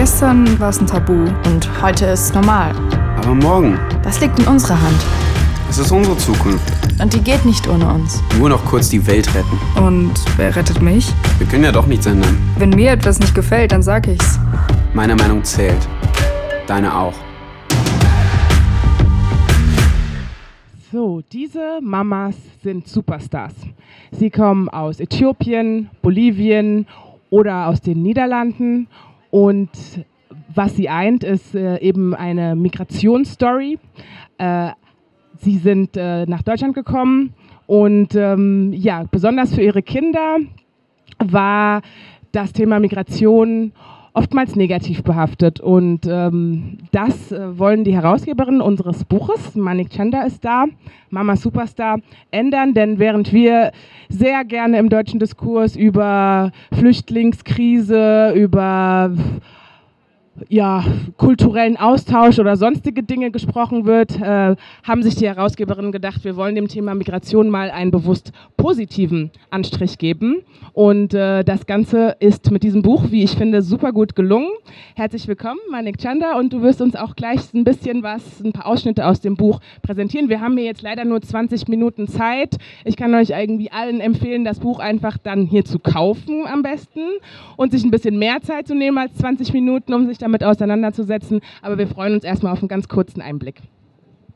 Gestern 0.00 0.58
war 0.58 0.70
es 0.70 0.80
ein 0.80 0.86
Tabu 0.86 1.12
und 1.12 1.82
heute 1.82 2.06
ist 2.06 2.20
es 2.30 2.32
normal. 2.32 2.74
Aber 3.18 3.34
morgen, 3.34 3.78
Das 4.02 4.18
liegt 4.22 4.38
in 4.38 4.46
unserer 4.46 4.80
Hand. 4.80 4.96
es 5.68 5.76
ist 5.76 5.92
unsere 5.92 6.16
Zukunft. 6.16 6.72
Und 7.02 7.12
die 7.12 7.20
geht 7.20 7.44
nicht 7.44 7.68
ohne 7.68 7.86
uns. 7.86 8.22
Nur 8.38 8.48
noch 8.48 8.64
kurz 8.64 8.88
die 8.88 9.06
Welt 9.06 9.28
retten. 9.34 9.58
Und 9.78 10.12
wer 10.38 10.56
rettet 10.56 10.80
mich? 10.80 11.12
Wir 11.36 11.46
können 11.46 11.64
ja 11.64 11.72
doch 11.72 11.86
nichts 11.86 12.06
ändern. 12.06 12.34
Wenn 12.56 12.70
mir 12.70 12.92
etwas 12.92 13.20
nicht 13.20 13.34
gefällt, 13.34 13.72
dann 13.72 13.82
sag 13.82 14.08
ich's. 14.08 14.40
Meine 14.94 15.14
Meinung 15.16 15.44
zählt. 15.44 15.86
Deine 16.66 16.96
auch. 16.96 17.12
So, 20.90 21.20
diese 21.30 21.80
Mamas 21.82 22.36
sind 22.62 22.88
Superstars. 22.88 23.52
Sie 24.12 24.30
kommen 24.30 24.70
aus 24.70 24.98
Äthiopien, 24.98 25.90
Bolivien 26.00 26.86
oder 27.28 27.66
aus 27.66 27.82
den 27.82 28.02
Niederlanden 28.02 28.88
und 29.30 29.70
was 30.54 30.76
sie 30.76 30.88
eint, 30.88 31.24
ist 31.24 31.54
äh, 31.54 31.78
eben 31.80 32.14
eine 32.14 32.54
Migrationsstory. 32.56 33.78
Äh, 34.38 34.70
sie 35.38 35.58
sind 35.58 35.96
äh, 35.96 36.26
nach 36.26 36.42
Deutschland 36.42 36.74
gekommen 36.74 37.34
und 37.66 38.14
ähm, 38.14 38.72
ja, 38.72 39.04
besonders 39.10 39.54
für 39.54 39.62
ihre 39.62 39.82
Kinder 39.82 40.38
war 41.18 41.82
das 42.32 42.52
Thema 42.52 42.80
Migration 42.80 43.72
oftmals 44.12 44.56
negativ 44.56 45.02
behaftet. 45.02 45.60
Und 45.60 46.06
ähm, 46.06 46.78
das 46.92 47.32
äh, 47.32 47.58
wollen 47.58 47.84
die 47.84 47.94
Herausgeberin 47.94 48.60
unseres 48.60 49.04
Buches, 49.04 49.54
Manik 49.54 49.90
Chanda 49.90 50.22
ist 50.22 50.44
da, 50.44 50.66
Mama 51.10 51.36
Superstar, 51.36 51.98
ändern. 52.30 52.74
Denn 52.74 52.98
während 52.98 53.32
wir 53.32 53.72
sehr 54.08 54.44
gerne 54.44 54.78
im 54.78 54.88
deutschen 54.88 55.20
Diskurs 55.20 55.76
über 55.76 56.52
Flüchtlingskrise, 56.72 58.32
über 58.34 59.12
ja, 60.48 60.84
kulturellen 61.16 61.76
Austausch 61.76 62.38
oder 62.38 62.56
sonstige 62.56 63.02
Dinge 63.02 63.30
gesprochen 63.30 63.84
wird, 63.84 64.20
äh, 64.20 64.56
haben 64.82 65.02
sich 65.02 65.16
die 65.16 65.26
Herausgeberinnen 65.26 65.92
gedacht, 65.92 66.24
wir 66.24 66.36
wollen 66.36 66.54
dem 66.54 66.68
Thema 66.68 66.94
Migration 66.94 67.50
mal 67.50 67.70
einen 67.70 67.90
bewusst 67.90 68.32
positiven 68.56 69.30
Anstrich 69.50 69.98
geben. 69.98 70.42
Und 70.72 71.14
äh, 71.14 71.44
das 71.44 71.66
Ganze 71.66 72.16
ist 72.20 72.50
mit 72.50 72.62
diesem 72.62 72.82
Buch, 72.82 73.10
wie 73.10 73.22
ich 73.22 73.32
finde, 73.32 73.62
super 73.62 73.92
gut 73.92 74.14
gelungen. 74.14 74.48
Herzlich 74.94 75.26
willkommen, 75.28 75.60
Manik 75.70 75.98
Chanda, 75.98 76.38
und 76.38 76.52
du 76.52 76.62
wirst 76.62 76.80
uns 76.80 76.96
auch 76.96 77.16
gleich 77.16 77.52
ein 77.54 77.64
bisschen 77.64 78.02
was, 78.02 78.40
ein 78.40 78.52
paar 78.52 78.66
Ausschnitte 78.66 79.06
aus 79.06 79.20
dem 79.20 79.36
Buch 79.36 79.60
präsentieren. 79.82 80.28
Wir 80.28 80.40
haben 80.40 80.56
hier 80.56 80.66
jetzt 80.66 80.82
leider 80.82 81.04
nur 81.04 81.20
20 81.20 81.68
Minuten 81.68 82.06
Zeit. 82.08 82.56
Ich 82.84 82.96
kann 82.96 83.14
euch 83.14 83.30
irgendwie 83.30 83.70
allen 83.70 84.00
empfehlen, 84.00 84.44
das 84.44 84.60
Buch 84.60 84.78
einfach 84.78 85.18
dann 85.18 85.46
hier 85.46 85.64
zu 85.64 85.78
kaufen 85.78 86.46
am 86.46 86.62
besten 86.62 87.00
und 87.56 87.72
sich 87.72 87.84
ein 87.84 87.90
bisschen 87.90 88.18
mehr 88.18 88.40
Zeit 88.42 88.66
zu 88.66 88.74
nehmen 88.74 88.98
als 88.98 89.14
20 89.16 89.52
Minuten, 89.52 89.92
um 89.92 90.06
sich 90.06 90.18
damit 90.18 90.29
auseinanderzusetzen. 90.44 91.40
Aber 91.62 91.78
wir 91.78 91.86
freuen 91.86 92.14
uns 92.14 92.24
erstmal 92.24 92.52
auf 92.52 92.60
einen 92.60 92.68
ganz 92.68 92.88
kurzen 92.88 93.20
Einblick. 93.20 93.60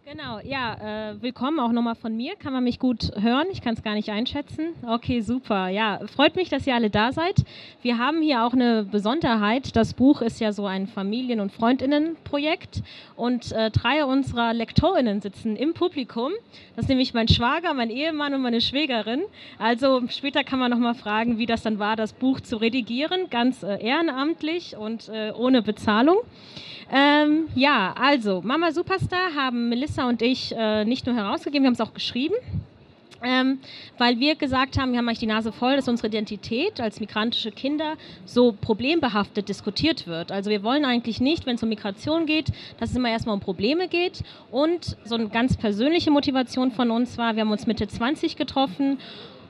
Genau, 0.06 0.38
ja, 0.44 1.12
äh, 1.12 1.22
willkommen 1.22 1.58
auch 1.58 1.72
nochmal 1.72 1.94
von 1.94 2.14
mir. 2.14 2.36
Kann 2.36 2.52
man 2.52 2.62
mich 2.62 2.78
gut 2.78 3.10
hören? 3.18 3.46
Ich 3.50 3.62
kann 3.62 3.72
es 3.72 3.82
gar 3.82 3.94
nicht 3.94 4.10
einschätzen. 4.10 4.74
Okay, 4.86 5.22
super. 5.22 5.68
Ja, 5.68 5.98
freut 6.14 6.36
mich, 6.36 6.50
dass 6.50 6.66
ihr 6.66 6.74
alle 6.74 6.90
da 6.90 7.10
seid. 7.10 7.42
Wir 7.80 7.96
haben 7.96 8.20
hier 8.20 8.44
auch 8.44 8.52
eine 8.52 8.84
Besonderheit. 8.84 9.74
Das 9.76 9.94
Buch 9.94 10.20
ist 10.20 10.40
ja 10.40 10.52
so 10.52 10.66
ein 10.66 10.88
Familien- 10.88 11.40
und 11.40 11.52
Freundinnenprojekt 11.52 12.82
und 13.16 13.52
äh, 13.52 13.70
drei 13.70 14.04
unserer 14.04 14.52
Lektorinnen 14.52 15.22
sitzen 15.22 15.56
im 15.56 15.72
Publikum. 15.72 16.32
Das 16.76 16.84
ist 16.84 16.88
nämlich 16.90 17.14
mein 17.14 17.28
Schwager, 17.28 17.72
mein 17.72 17.88
Ehemann 17.88 18.34
und 18.34 18.42
meine 18.42 18.60
Schwägerin. 18.60 19.22
Also 19.58 20.02
später 20.10 20.44
kann 20.44 20.58
man 20.58 20.70
nochmal 20.70 20.94
fragen, 20.94 21.38
wie 21.38 21.46
das 21.46 21.62
dann 21.62 21.78
war, 21.78 21.96
das 21.96 22.12
Buch 22.12 22.40
zu 22.40 22.58
redigieren, 22.58 23.30
ganz 23.30 23.62
äh, 23.62 23.82
ehrenamtlich 23.82 24.76
und 24.76 25.08
äh, 25.08 25.32
ohne 25.34 25.62
Bezahlung. 25.62 26.18
Ähm, 26.96 27.48
ja, 27.56 27.92
also 27.98 28.40
Mama 28.44 28.70
Superstar 28.70 29.34
haben 29.34 29.68
Melissa 29.68 30.08
und 30.08 30.22
ich 30.22 30.54
äh, 30.56 30.84
nicht 30.84 31.06
nur 31.06 31.16
herausgegeben, 31.16 31.64
wir 31.64 31.66
haben 31.66 31.74
es 31.74 31.80
auch 31.80 31.92
geschrieben. 31.92 32.36
Ähm, 33.20 33.58
weil 33.98 34.20
wir 34.20 34.36
gesagt 34.36 34.78
haben, 34.78 34.92
wir 34.92 34.98
haben 34.98 35.08
eigentlich 35.08 35.18
die 35.18 35.26
Nase 35.26 35.50
voll, 35.50 35.74
dass 35.74 35.88
unsere 35.88 36.08
Identität 36.08 36.80
als 36.80 37.00
migrantische 37.00 37.50
Kinder 37.50 37.94
so 38.26 38.52
problembehaftet 38.52 39.48
diskutiert 39.48 40.06
wird. 40.06 40.30
Also 40.30 40.50
wir 40.50 40.62
wollen 40.62 40.84
eigentlich 40.84 41.20
nicht, 41.20 41.46
wenn 41.46 41.56
es 41.56 41.62
um 41.62 41.70
Migration 41.70 42.26
geht, 42.26 42.52
dass 42.78 42.90
es 42.90 42.96
immer 42.96 43.08
erstmal 43.08 43.34
um 43.34 43.40
Probleme 43.40 43.88
geht. 43.88 44.22
Und 44.52 44.96
so 45.04 45.16
eine 45.16 45.28
ganz 45.30 45.56
persönliche 45.56 46.12
Motivation 46.12 46.70
von 46.70 46.92
uns 46.92 47.18
war, 47.18 47.34
wir 47.34 47.40
haben 47.40 47.50
uns 47.50 47.66
Mitte 47.66 47.88
20 47.88 48.36
getroffen 48.36 48.98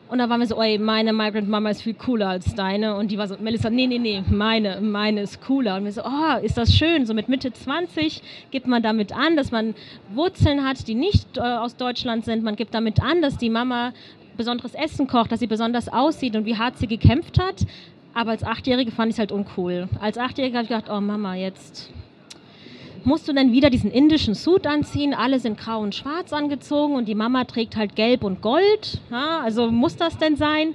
und 0.08 0.18
da 0.18 0.28
waren 0.28 0.40
wir 0.40 0.46
so, 0.46 0.60
ey, 0.60 0.78
meine 0.78 1.12
Migrant 1.12 1.48
Mama 1.48 1.70
ist 1.70 1.82
viel 1.82 1.94
cooler 1.94 2.28
als 2.28 2.54
deine. 2.54 2.96
Und 2.96 3.10
die 3.10 3.16
war 3.16 3.26
so, 3.26 3.36
Melissa, 3.40 3.70
nee, 3.70 3.86
nee, 3.86 3.98
nee, 3.98 4.22
meine, 4.30 4.80
meine 4.80 5.22
ist 5.22 5.40
cooler. 5.40 5.76
Und 5.76 5.84
wir 5.84 5.92
so, 5.92 6.02
oh, 6.04 6.38
ist 6.42 6.58
das 6.58 6.74
schön. 6.74 7.06
So 7.06 7.14
mit 7.14 7.28
Mitte 7.28 7.52
20 7.52 8.22
gibt 8.50 8.66
man 8.66 8.82
damit 8.82 9.16
an, 9.16 9.34
dass 9.36 9.50
man 9.50 9.74
Wurzeln 10.12 10.62
hat, 10.62 10.86
die 10.88 10.94
nicht 10.94 11.38
äh, 11.38 11.40
aus 11.40 11.76
Deutschland 11.76 12.24
sind. 12.24 12.44
Man 12.44 12.54
gibt 12.54 12.74
damit 12.74 13.02
an, 13.02 13.22
dass 13.22 13.38
die 13.38 13.50
Mama 13.50 13.92
besonderes 14.36 14.74
Essen 14.74 15.06
kocht, 15.06 15.32
dass 15.32 15.40
sie 15.40 15.46
besonders 15.46 15.88
aussieht 15.88 16.36
und 16.36 16.44
wie 16.44 16.58
hart 16.58 16.76
sie 16.78 16.86
gekämpft 16.86 17.40
hat. 17.40 17.64
Aber 18.12 18.32
als 18.32 18.44
Achtjährige 18.44 18.90
fand 18.90 19.08
ich 19.08 19.14
es 19.14 19.18
halt 19.18 19.32
uncool. 19.32 19.88
Als 20.00 20.18
Achtjährige 20.18 20.56
habe 20.56 20.64
ich 20.64 20.68
gedacht, 20.70 20.90
oh 20.90 21.00
Mama, 21.00 21.34
jetzt 21.34 21.90
musst 23.06 23.28
du 23.28 23.32
denn 23.32 23.52
wieder 23.52 23.70
diesen 23.70 23.90
indischen 23.90 24.34
Suit 24.34 24.66
anziehen? 24.66 25.14
Alle 25.14 25.38
sind 25.40 25.58
grau 25.58 25.80
und 25.80 25.94
schwarz 25.94 26.32
angezogen 26.32 26.94
und 26.94 27.06
die 27.06 27.14
Mama 27.14 27.44
trägt 27.44 27.76
halt 27.76 27.96
gelb 27.96 28.24
und 28.24 28.40
gold. 28.42 29.00
Ja, 29.10 29.40
also 29.40 29.70
muss 29.70 29.96
das 29.96 30.18
denn 30.18 30.36
sein? 30.36 30.74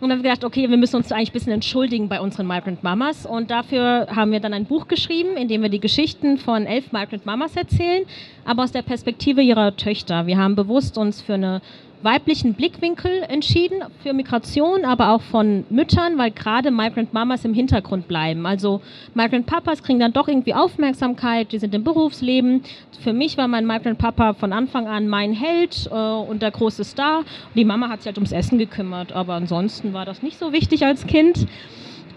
Und 0.00 0.10
dann 0.10 0.18
haben 0.18 0.24
wir 0.24 0.30
gedacht, 0.30 0.44
okay, 0.44 0.70
wir 0.70 0.76
müssen 0.76 0.94
uns 0.94 1.10
eigentlich 1.10 1.30
ein 1.30 1.32
bisschen 1.32 1.52
entschuldigen 1.52 2.08
bei 2.08 2.20
unseren 2.20 2.46
Migrant 2.46 2.84
Mamas. 2.84 3.26
Und 3.26 3.50
dafür 3.50 4.06
haben 4.14 4.30
wir 4.30 4.38
dann 4.38 4.54
ein 4.54 4.64
Buch 4.64 4.86
geschrieben, 4.86 5.36
in 5.36 5.48
dem 5.48 5.62
wir 5.62 5.70
die 5.70 5.80
Geschichten 5.80 6.38
von 6.38 6.66
elf 6.66 6.92
Migrant 6.92 7.26
Mamas 7.26 7.56
erzählen, 7.56 8.04
aber 8.44 8.62
aus 8.62 8.70
der 8.70 8.82
Perspektive 8.82 9.42
ihrer 9.42 9.76
Töchter. 9.76 10.26
Wir 10.26 10.38
haben 10.38 10.54
bewusst 10.54 10.98
uns 10.98 11.20
für 11.20 11.34
eine 11.34 11.62
weiblichen 12.02 12.54
Blickwinkel 12.54 13.22
entschieden 13.28 13.82
für 14.02 14.12
Migration, 14.12 14.84
aber 14.84 15.10
auch 15.12 15.22
von 15.22 15.64
Müttern, 15.70 16.18
weil 16.18 16.30
gerade 16.30 16.70
Migrant 16.70 17.12
Mamas 17.12 17.44
im 17.44 17.54
Hintergrund 17.54 18.08
bleiben. 18.08 18.46
Also 18.46 18.80
Migrant 19.14 19.46
Papas 19.46 19.82
kriegen 19.82 19.98
dann 19.98 20.12
doch 20.12 20.28
irgendwie 20.28 20.54
Aufmerksamkeit, 20.54 21.52
die 21.52 21.58
sind 21.58 21.74
im 21.74 21.84
Berufsleben. 21.84 22.62
Für 23.00 23.12
mich 23.12 23.36
war 23.36 23.48
mein 23.48 23.66
Migrant 23.66 23.98
Papa 23.98 24.34
von 24.34 24.52
Anfang 24.52 24.86
an 24.86 25.08
mein 25.08 25.32
Held 25.32 25.88
äh, 25.90 25.94
und 25.94 26.42
der 26.42 26.50
große 26.50 26.84
Star. 26.84 27.24
Die 27.54 27.64
Mama 27.64 27.88
hat 27.88 28.00
sich 28.00 28.06
halt 28.06 28.18
ums 28.18 28.32
Essen 28.32 28.58
gekümmert, 28.58 29.12
aber 29.12 29.34
ansonsten 29.34 29.92
war 29.92 30.04
das 30.04 30.22
nicht 30.22 30.38
so 30.38 30.52
wichtig 30.52 30.84
als 30.84 31.06
Kind. 31.06 31.46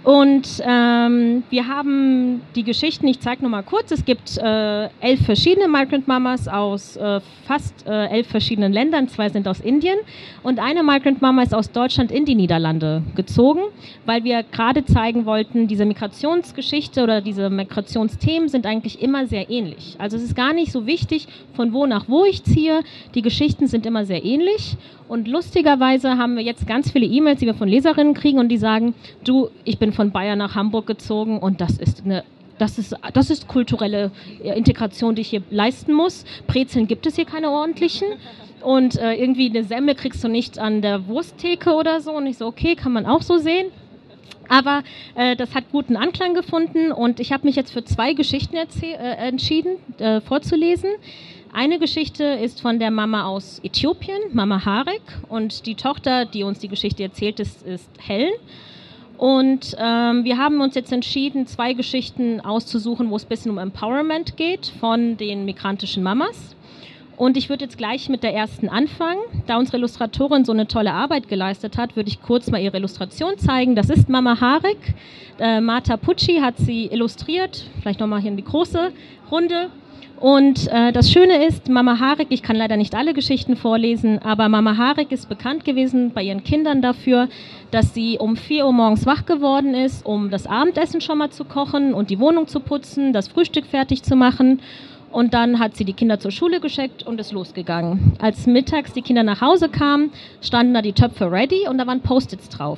Und 0.03 0.63
ähm, 0.66 1.44
wir 1.51 1.67
haben 1.67 2.41
die 2.56 2.63
Geschichten, 2.63 3.07
ich 3.07 3.19
zeige 3.19 3.41
nur 3.41 3.51
mal 3.51 3.62
kurz, 3.62 3.91
es 3.91 4.03
gibt 4.03 4.35
äh, 4.38 4.85
elf 5.00 5.23
verschiedene 5.25 5.67
Migrant 5.67 6.07
Mamas 6.07 6.47
aus 6.47 6.97
äh, 6.97 7.22
fast 7.45 7.85
äh, 7.85 8.07
elf 8.07 8.28
verschiedenen 8.28 8.73
Ländern, 8.73 9.09
zwei 9.09 9.29
sind 9.29 9.47
aus 9.47 9.59
Indien 9.59 10.00
und 10.41 10.59
eine 10.59 10.81
Migrant 10.81 11.22
Mama 11.22 11.44
ist 11.44 11.53
aus 11.53 11.72
Deutschland 11.72 12.12
in 12.12 12.25
die 12.25 12.34
Niederlande 12.34 13.03
gezogen, 13.16 13.62
weil 14.07 14.23
wir 14.23 14.41
gerade 14.41 14.85
zeigen 14.85 15.28
wollten, 15.28 15.67
diese 15.67 15.85
Migrationsgeschichte 15.85 17.03
oder 17.03 17.22
diese 17.22 17.51
Migrationsthemen 17.51 18.50
sind 18.50 18.66
eigentlich 18.66 19.03
immer 19.03 19.28
sehr 19.28 19.51
ähnlich. 19.51 19.97
Also 20.00 20.18
es 20.18 20.23
ist 20.23 20.35
gar 20.35 20.53
nicht 20.53 20.72
so 20.72 20.88
wichtig, 20.88 21.28
von 21.53 21.73
wo 21.73 21.85
nach 21.85 22.09
wo 22.09 22.25
ich 22.25 22.44
ziehe, 22.44 22.81
die 23.13 23.22
Geschichten 23.22 23.68
sind 23.68 23.85
immer 23.85 24.06
sehr 24.06 24.25
ähnlich 24.25 24.78
und 25.11 25.27
lustigerweise 25.27 26.17
haben 26.17 26.38
wir 26.38 26.44
jetzt 26.44 26.66
ganz 26.66 26.89
viele 26.89 27.05
E-Mails, 27.05 27.41
die 27.41 27.45
wir 27.45 27.53
von 27.53 27.67
Leserinnen 27.67 28.13
kriegen 28.13 28.39
und 28.39 28.47
die 28.47 28.55
sagen, 28.55 28.94
du, 29.25 29.49
ich 29.66 29.77
bin 29.77 29.91
von 29.91 30.11
Bayern 30.11 30.39
nach 30.39 30.55
Hamburg 30.55 30.88
gezogen 30.88 31.38
und 31.38 31.59
das 31.59 31.77
ist 31.77 32.05
eine 32.05 32.23
das 32.57 32.77
ist, 32.77 32.95
das 33.11 33.29
ist 33.29 33.47
kulturelle 33.47 34.11
äh, 34.41 34.57
Integration, 34.57 35.16
die 35.16 35.21
ich 35.23 35.29
hier 35.29 35.41
leisten 35.50 35.94
muss. 35.94 36.25
Brezeln 36.47 36.88
gibt 36.88 37.05
es 37.07 37.16
hier 37.16 37.25
keine 37.25 37.50
ordentlichen. 37.50 38.07
Und 38.61 39.00
äh, 39.00 39.16
irgendwie 39.16 39.50
eine 39.50 39.63
Semmel 39.63 39.95
kriegst 39.95 40.23
du 40.23 40.27
nicht 40.27 40.59
an 40.59 40.81
der 40.81 41.07
Wursttheke 41.07 41.73
oder 41.73 42.00
so. 42.01 42.11
Und 42.11 42.27
ich 42.27 42.38
so, 42.38 42.45
okay, 42.45 42.75
kann 42.75 42.94
man 42.94 43.07
auch 43.07 43.24
so 43.24 43.38
sehen. 43.38 43.68
Aber 44.47 44.83
äh, 45.15 45.36
das 45.36 45.56
hat 45.56 45.71
guten 45.71 45.97
Anklang 45.97 46.36
gefunden 46.36 46.91
und 46.91 47.19
ich 47.19 47.31
habe 47.31 47.47
mich 47.47 47.56
jetzt 47.56 47.71
für 47.71 47.83
zwei 47.83 48.13
Geschichten 48.13 48.56
äh, 48.56 48.95
entschieden, 48.95 49.77
äh, 49.97 50.21
vorzulesen. 50.21 50.89
Eine 51.53 51.80
Geschichte 51.80 52.24
ist 52.24 52.62
von 52.62 52.80
der 52.80 52.92
Mama 52.92 53.25
aus 53.25 53.59
Äthiopien, 53.62 54.21
Mama 54.31 54.63
Harek, 54.63 55.01
und 55.27 55.65
die 55.65 55.75
Tochter, 55.75 56.24
die 56.24 56.44
uns 56.44 56.59
die 56.59 56.69
Geschichte 56.69 57.03
erzählt, 57.03 57.42
ist, 57.42 57.68
ist 57.68 57.89
Helen. 58.00 58.31
Und 59.18 59.75
ähm, 59.77 60.24
wir 60.24 60.38
haben 60.38 60.62
uns 60.62 60.75
jetzt 60.75 60.94
entschieden, 60.94 61.48
zwei 61.48 61.74
Geschichten 61.74 62.39
auszusuchen, 62.39 63.09
wo 63.09 63.18
es 63.18 63.25
ein 63.25 63.30
bisschen 63.30 63.51
um 63.51 63.57
Empowerment 63.57 64.38
geht 64.38 64.68
von 64.80 65.18
den 65.18 65.44
migrantischen 65.44 66.03
Mamas. 66.03 66.56
Und 67.18 67.36
ich 67.36 67.50
würde 67.50 67.65
jetzt 67.65 67.77
gleich 67.77 68.07
mit 68.07 68.24
der 68.24 68.33
ersten 68.33 68.69
anfangen. 68.69 69.19
Da 69.45 69.57
unsere 69.57 69.77
Illustratorin 69.77 70.45
so 70.45 70.53
eine 70.53 70.68
tolle 70.68 70.94
Arbeit 70.94 71.27
geleistet 71.27 71.77
hat, 71.77 71.98
würde 71.98 72.09
ich 72.09 72.21
kurz 72.21 72.50
mal 72.50 72.62
ihre 72.62 72.77
Illustration 72.77 73.38
zeigen. 73.38 73.75
Das 73.75 73.89
ist 73.89 74.07
Mama 74.07 74.39
Harek. 74.39 74.95
Äh, 75.38 75.59
Marta 75.59 75.98
Pucci 75.98 76.39
hat 76.42 76.57
sie 76.57 76.86
illustriert. 76.86 77.65
Vielleicht 77.81 78.00
nochmal 78.00 78.21
hier 78.21 78.31
in 78.31 78.38
die 78.38 78.44
große 78.44 78.92
Runde. 79.30 79.69
Und 80.21 80.68
äh, 80.68 80.91
das 80.91 81.12
Schöne 81.12 81.47
ist, 81.47 81.68
Mama 81.68 82.00
Harek, 82.00 82.27
ich 82.29 82.44
kann 82.44 82.56
leider 82.56 82.77
nicht 82.77 82.94
alle 82.94 83.15
Geschichten 83.15 83.56
vorlesen, 83.56 84.19
aber 84.19 84.50
Mama 84.50 84.77
Harek 84.77 85.12
ist 85.12 85.27
bekannt 85.27 85.65
gewesen 85.65 86.12
bei 86.13 86.21
ihren 86.21 86.44
Kindern 86.44 86.83
dafür, 86.83 87.27
dass 87.71 87.95
sie 87.95 88.19
um 88.19 88.38
4 88.38 88.68
Uhr 88.68 88.71
morgens 88.71 89.07
wach 89.07 89.25
geworden 89.25 89.73
ist, 89.73 90.06
um 90.06 90.29
das 90.29 90.45
Abendessen 90.45 91.01
schon 91.01 91.18
mal 91.18 91.31
zu 91.31 91.44
kochen 91.44 91.95
und 91.95 92.12
die 92.12 92.19
Wohnung 92.19 92.45
zu 92.45 92.59
putzen, 92.59 93.13
das 93.13 93.29
Frühstück 93.29 93.65
fertig 93.65 94.03
zu 94.03 94.15
machen. 94.15 94.62
Und 95.12 95.33
dann 95.33 95.57
hat 95.57 95.75
sie 95.75 95.85
die 95.85 95.94
Kinder 95.94 96.19
zur 96.19 96.29
Schule 96.29 96.59
geschickt 96.59 97.01
und 97.01 97.19
ist 97.19 97.31
losgegangen. 97.31 98.13
Als 98.19 98.45
mittags 98.45 98.94
die 98.94 99.01
Kinder 99.01 99.24
nach 99.24 99.41
Hause 99.41 99.69
kamen, 99.69 100.12
standen 100.39 100.75
da 100.75 100.83
die 100.83 100.94
Töpfe 100.94 101.31
ready 101.31 101.67
und 101.67 101.79
da 101.79 101.88
waren 101.88 102.01
Post-its 102.01 102.47
drauf. 102.47 102.77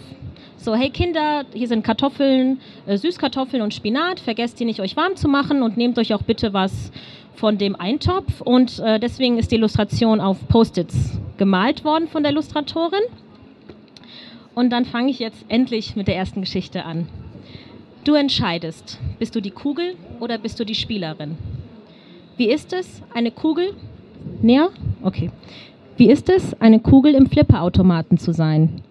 So, 0.55 0.75
hey 0.75 0.89
Kinder, 0.89 1.43
hier 1.53 1.67
sind 1.67 1.83
Kartoffeln, 1.83 2.61
äh, 2.85 2.97
Süßkartoffeln 2.97 3.61
und 3.61 3.73
Spinat. 3.73 4.21
Vergesst 4.21 4.61
die 4.61 4.65
nicht, 4.65 4.79
euch 4.79 4.95
warm 4.95 5.17
zu 5.17 5.27
machen 5.27 5.61
und 5.61 5.75
nehmt 5.75 5.99
euch 5.99 6.13
auch 6.13 6.21
bitte 6.21 6.53
was 6.53 6.89
von 7.35 7.57
dem 7.57 7.75
Eintopf 7.75 8.41
und 8.41 8.79
äh, 8.79 8.99
deswegen 8.99 9.37
ist 9.37 9.51
die 9.51 9.55
Illustration 9.55 10.21
auf 10.21 10.47
Post-its 10.47 11.19
gemalt 11.37 11.83
worden 11.83 12.07
von 12.07 12.23
der 12.23 12.31
Illustratorin. 12.31 13.03
Und 14.55 14.69
dann 14.69 14.85
fange 14.85 15.09
ich 15.09 15.19
jetzt 15.19 15.45
endlich 15.47 15.95
mit 15.95 16.07
der 16.07 16.15
ersten 16.15 16.41
Geschichte 16.41 16.85
an. 16.85 17.07
Du 18.03 18.13
entscheidest, 18.13 18.99
bist 19.17 19.35
du 19.35 19.41
die 19.41 19.51
Kugel 19.51 19.95
oder 20.19 20.37
bist 20.37 20.59
du 20.59 20.65
die 20.65 20.75
Spielerin? 20.75 21.37
Wie 22.37 22.49
ist 22.49 22.73
es, 22.73 23.01
eine 23.13 23.31
Kugel? 23.31 23.73
Näher? 24.41 24.69
Okay. 25.01 25.31
Wie 25.97 26.09
ist 26.09 26.29
es, 26.29 26.59
eine 26.59 26.79
Kugel 26.79 27.15
im 27.15 27.27
Flipperautomaten 27.27 28.17
zu 28.17 28.33
sein? 28.33 28.81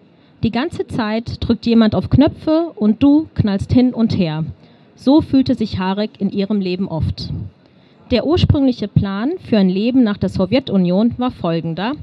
Die 0.41 0.51
ganze 0.51 0.87
Zeit 0.87 1.37
drückt 1.39 1.65
jemand 1.65 1.95
auf 1.95 2.09
Knöpfe 2.09 2.71
und 2.75 3.03
du 3.03 3.29
knallst 3.35 3.71
hin 3.71 3.93
und 3.93 4.17
her. 4.17 4.45
So 4.95 5.21
fühlte 5.21 5.55
sich 5.55 5.79
Harek 5.79 6.19
in 6.19 6.29
ihrem 6.29 6.59
Leben 6.59 6.87
oft. 6.87 7.29
Der 8.11 8.25
ursprüngliche 8.25 8.87
Plan 8.87 9.31
für 9.49 9.57
ein 9.57 9.69
Leben 9.69 10.03
nach 10.03 10.17
der 10.17 10.29
Sowjetunion 10.29 11.13
war 11.17 11.31
folgender. 11.31 11.93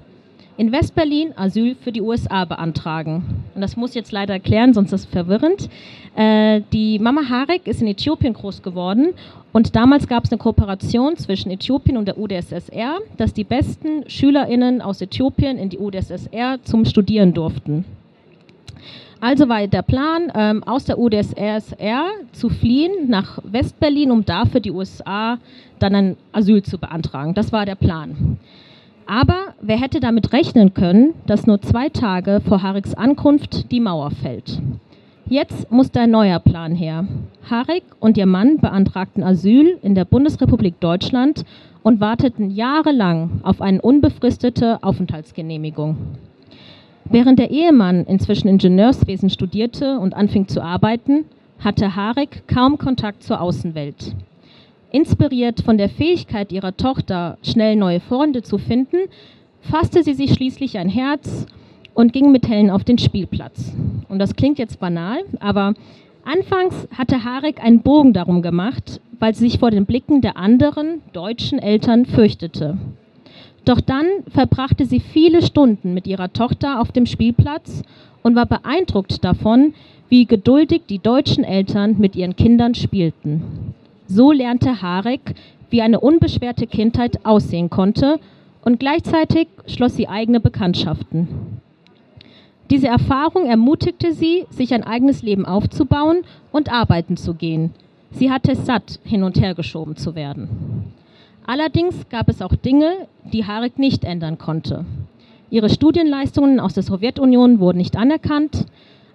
In 0.56 0.72
Westberlin 0.72 1.32
Asyl 1.36 1.74
für 1.74 1.92
die 1.92 2.00
USA 2.00 2.44
beantragen. 2.44 3.44
Und 3.54 3.60
das 3.60 3.76
muss 3.76 3.90
ich 3.90 3.96
jetzt 3.96 4.12
leider 4.12 4.34
erklären, 4.34 4.74
sonst 4.74 4.92
ist 4.92 5.04
es 5.04 5.06
verwirrend. 5.06 5.68
Äh, 6.16 6.62
die 6.72 6.98
Mama 6.98 7.22
Harek 7.28 7.66
ist 7.66 7.80
in 7.80 7.88
Äthiopien 7.88 8.34
groß 8.34 8.62
geworden 8.62 9.14
und 9.52 9.76
damals 9.76 10.06
gab 10.06 10.24
es 10.24 10.32
eine 10.32 10.38
Kooperation 10.38 11.16
zwischen 11.16 11.50
Äthiopien 11.50 11.96
und 11.96 12.06
der 12.06 12.18
UdSSR, 12.18 12.98
dass 13.16 13.32
die 13.32 13.44
besten 13.44 14.08
SchülerInnen 14.08 14.80
aus 14.80 15.00
Äthiopien 15.00 15.58
in 15.58 15.70
die 15.70 15.78
UdSSR 15.78 16.58
zum 16.62 16.84
Studieren 16.84 17.32
durften. 17.32 17.84
Also 19.20 19.48
war 19.50 19.66
der 19.66 19.82
Plan, 19.82 20.32
ähm, 20.34 20.62
aus 20.64 20.84
der 20.84 20.98
UdSSR 20.98 22.06
zu 22.32 22.48
fliehen 22.48 23.08
nach 23.08 23.38
Westberlin, 23.44 24.10
um 24.10 24.24
dafür 24.24 24.60
die 24.60 24.70
USA 24.70 25.38
dann 25.78 25.94
ein 25.94 26.16
Asyl 26.32 26.62
zu 26.62 26.78
beantragen. 26.78 27.34
Das 27.34 27.52
war 27.52 27.66
der 27.66 27.74
Plan. 27.74 28.38
Aber 29.06 29.54
wer 29.60 29.78
hätte 29.78 30.00
damit 30.00 30.32
rechnen 30.32 30.72
können, 30.72 31.14
dass 31.26 31.46
nur 31.46 31.60
zwei 31.60 31.88
Tage 31.88 32.40
vor 32.46 32.62
Hariks 32.62 32.94
Ankunft 32.94 33.70
die 33.70 33.80
Mauer 33.80 34.10
fällt? 34.10 34.62
Jetzt 35.26 35.70
musste 35.70 36.00
ein 36.00 36.10
neuer 36.10 36.38
Plan 36.38 36.74
her. 36.74 37.06
Harik 37.48 37.84
und 38.00 38.16
ihr 38.16 38.26
Mann 38.26 38.58
beantragten 38.58 39.22
Asyl 39.22 39.78
in 39.82 39.94
der 39.94 40.04
Bundesrepublik 40.04 40.80
Deutschland 40.80 41.44
und 41.82 42.00
warteten 42.00 42.50
jahrelang 42.50 43.40
auf 43.42 43.60
eine 43.60 43.82
unbefristete 43.82 44.82
Aufenthaltsgenehmigung. 44.82 45.96
Während 47.12 47.40
der 47.40 47.50
Ehemann 47.50 48.04
inzwischen 48.04 48.46
Ingenieurswesen 48.46 49.30
studierte 49.30 49.98
und 49.98 50.14
anfing 50.14 50.46
zu 50.46 50.62
arbeiten, 50.62 51.24
hatte 51.58 51.96
Harek 51.96 52.46
kaum 52.46 52.78
Kontakt 52.78 53.24
zur 53.24 53.40
Außenwelt. 53.40 54.14
Inspiriert 54.92 55.60
von 55.62 55.76
der 55.76 55.88
Fähigkeit 55.88 56.52
ihrer 56.52 56.76
Tochter, 56.76 57.36
schnell 57.42 57.74
neue 57.74 57.98
Freunde 57.98 58.42
zu 58.42 58.58
finden, 58.58 58.96
fasste 59.60 60.04
sie 60.04 60.14
sich 60.14 60.34
schließlich 60.34 60.78
ein 60.78 60.88
Herz 60.88 61.46
und 61.94 62.12
ging 62.12 62.30
mit 62.30 62.48
Helen 62.48 62.70
auf 62.70 62.84
den 62.84 62.98
Spielplatz. 62.98 63.74
Und 64.08 64.20
das 64.20 64.36
klingt 64.36 64.60
jetzt 64.60 64.78
banal, 64.78 65.18
aber 65.40 65.74
anfangs 66.24 66.86
hatte 66.96 67.24
Harek 67.24 67.60
einen 67.60 67.80
Bogen 67.80 68.12
darum 68.12 68.40
gemacht, 68.40 69.00
weil 69.18 69.34
sie 69.34 69.48
sich 69.48 69.58
vor 69.58 69.72
den 69.72 69.84
Blicken 69.84 70.20
der 70.20 70.36
anderen 70.36 71.02
deutschen 71.12 71.58
Eltern 71.58 72.06
fürchtete. 72.06 72.78
Doch 73.70 73.80
dann 73.80 74.06
verbrachte 74.26 74.84
sie 74.84 74.98
viele 74.98 75.42
Stunden 75.42 75.94
mit 75.94 76.08
ihrer 76.08 76.32
Tochter 76.32 76.80
auf 76.80 76.90
dem 76.90 77.06
Spielplatz 77.06 77.84
und 78.24 78.34
war 78.34 78.46
beeindruckt 78.46 79.22
davon, 79.22 79.74
wie 80.08 80.26
geduldig 80.26 80.82
die 80.88 80.98
deutschen 80.98 81.44
Eltern 81.44 81.94
mit 82.00 82.16
ihren 82.16 82.34
Kindern 82.34 82.74
spielten. 82.74 83.76
So 84.08 84.32
lernte 84.32 84.82
Harek, 84.82 85.36
wie 85.70 85.82
eine 85.82 86.00
unbeschwerte 86.00 86.66
Kindheit 86.66 87.24
aussehen 87.24 87.70
konnte 87.70 88.18
und 88.64 88.80
gleichzeitig 88.80 89.46
schloss 89.68 89.94
sie 89.94 90.08
eigene 90.08 90.40
Bekanntschaften. 90.40 91.28
Diese 92.70 92.88
Erfahrung 92.88 93.46
ermutigte 93.46 94.12
sie, 94.14 94.46
sich 94.50 94.74
ein 94.74 94.82
eigenes 94.82 95.22
Leben 95.22 95.46
aufzubauen 95.46 96.22
und 96.50 96.72
arbeiten 96.72 97.16
zu 97.16 97.34
gehen. 97.34 97.70
Sie 98.10 98.32
hatte 98.32 98.50
es 98.50 98.66
satt, 98.66 98.98
hin 99.04 99.22
und 99.22 99.40
her 99.40 99.54
geschoben 99.54 99.94
zu 99.94 100.16
werden. 100.16 100.90
Allerdings 101.50 102.08
gab 102.10 102.28
es 102.28 102.42
auch 102.42 102.54
Dinge, 102.54 103.08
die 103.32 103.44
Harek 103.44 103.76
nicht 103.76 104.04
ändern 104.04 104.38
konnte. 104.38 104.84
Ihre 105.50 105.68
Studienleistungen 105.68 106.60
aus 106.60 106.74
der 106.74 106.84
Sowjetunion 106.84 107.58
wurden 107.58 107.78
nicht 107.78 107.96
anerkannt. 107.96 108.66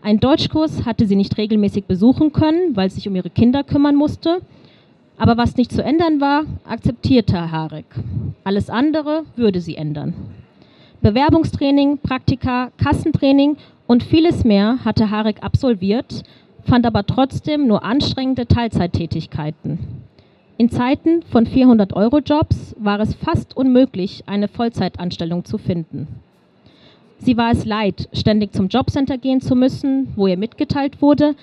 Ein 0.02 0.20
Deutschkurs 0.20 0.86
hatte 0.86 1.08
sie 1.08 1.16
nicht 1.16 1.38
regelmäßig 1.38 1.86
besuchen 1.86 2.34
können, 2.34 2.76
weil 2.76 2.90
sie 2.90 2.98
sich 2.98 3.08
um 3.08 3.16
ihre 3.16 3.30
Kinder 3.30 3.64
kümmern 3.64 3.96
musste. 3.96 4.42
Aber 5.18 5.38
was 5.38 5.56
nicht 5.56 5.72
zu 5.72 5.82
ändern 5.82 6.20
war, 6.20 6.44
akzeptierte 6.68 7.54
Harek. 7.54 7.86
Alles 8.44 8.70
andere 8.70 9.24
würde 9.38 9.62
sie 9.62 9.78
ändern. 9.78 10.14
Bewerbungstraining, 11.02 12.00
Praktika, 12.00 12.70
Kassentraining 12.76 13.56
und 13.88 14.04
vieles 14.04 14.44
mehr 14.44 14.80
hatte 14.84 15.10
Harek 15.10 15.42
absolviert, 15.42 16.24
fand 16.64 16.86
aber 16.86 17.06
trotzdem 17.06 17.66
nur 17.66 17.86
anstrengende 17.86 18.46
Teilzeittätigkeiten. 18.46 20.05
In 20.58 20.70
Zeiten 20.70 21.22
von 21.24 21.46
400-Euro-Jobs 21.46 22.76
war 22.80 23.02
es 23.02 23.14
fast 23.14 23.58
unmöglich, 23.58 24.24
eine 24.26 24.48
Vollzeitanstellung 24.48 25.44
zu 25.44 25.58
finden. 25.58 26.08
Sie 27.18 27.36
war 27.36 27.52
es 27.52 27.66
leid, 27.66 28.08
ständig 28.14 28.54
zum 28.54 28.70
Jobcenter 28.70 29.18
gehen 29.18 29.42
zu 29.42 29.56
müssen, 29.56 30.14
wo 30.16 30.28
ihr 30.28 30.38
mitgeteilt 30.38 31.02
wurde, 31.02 31.36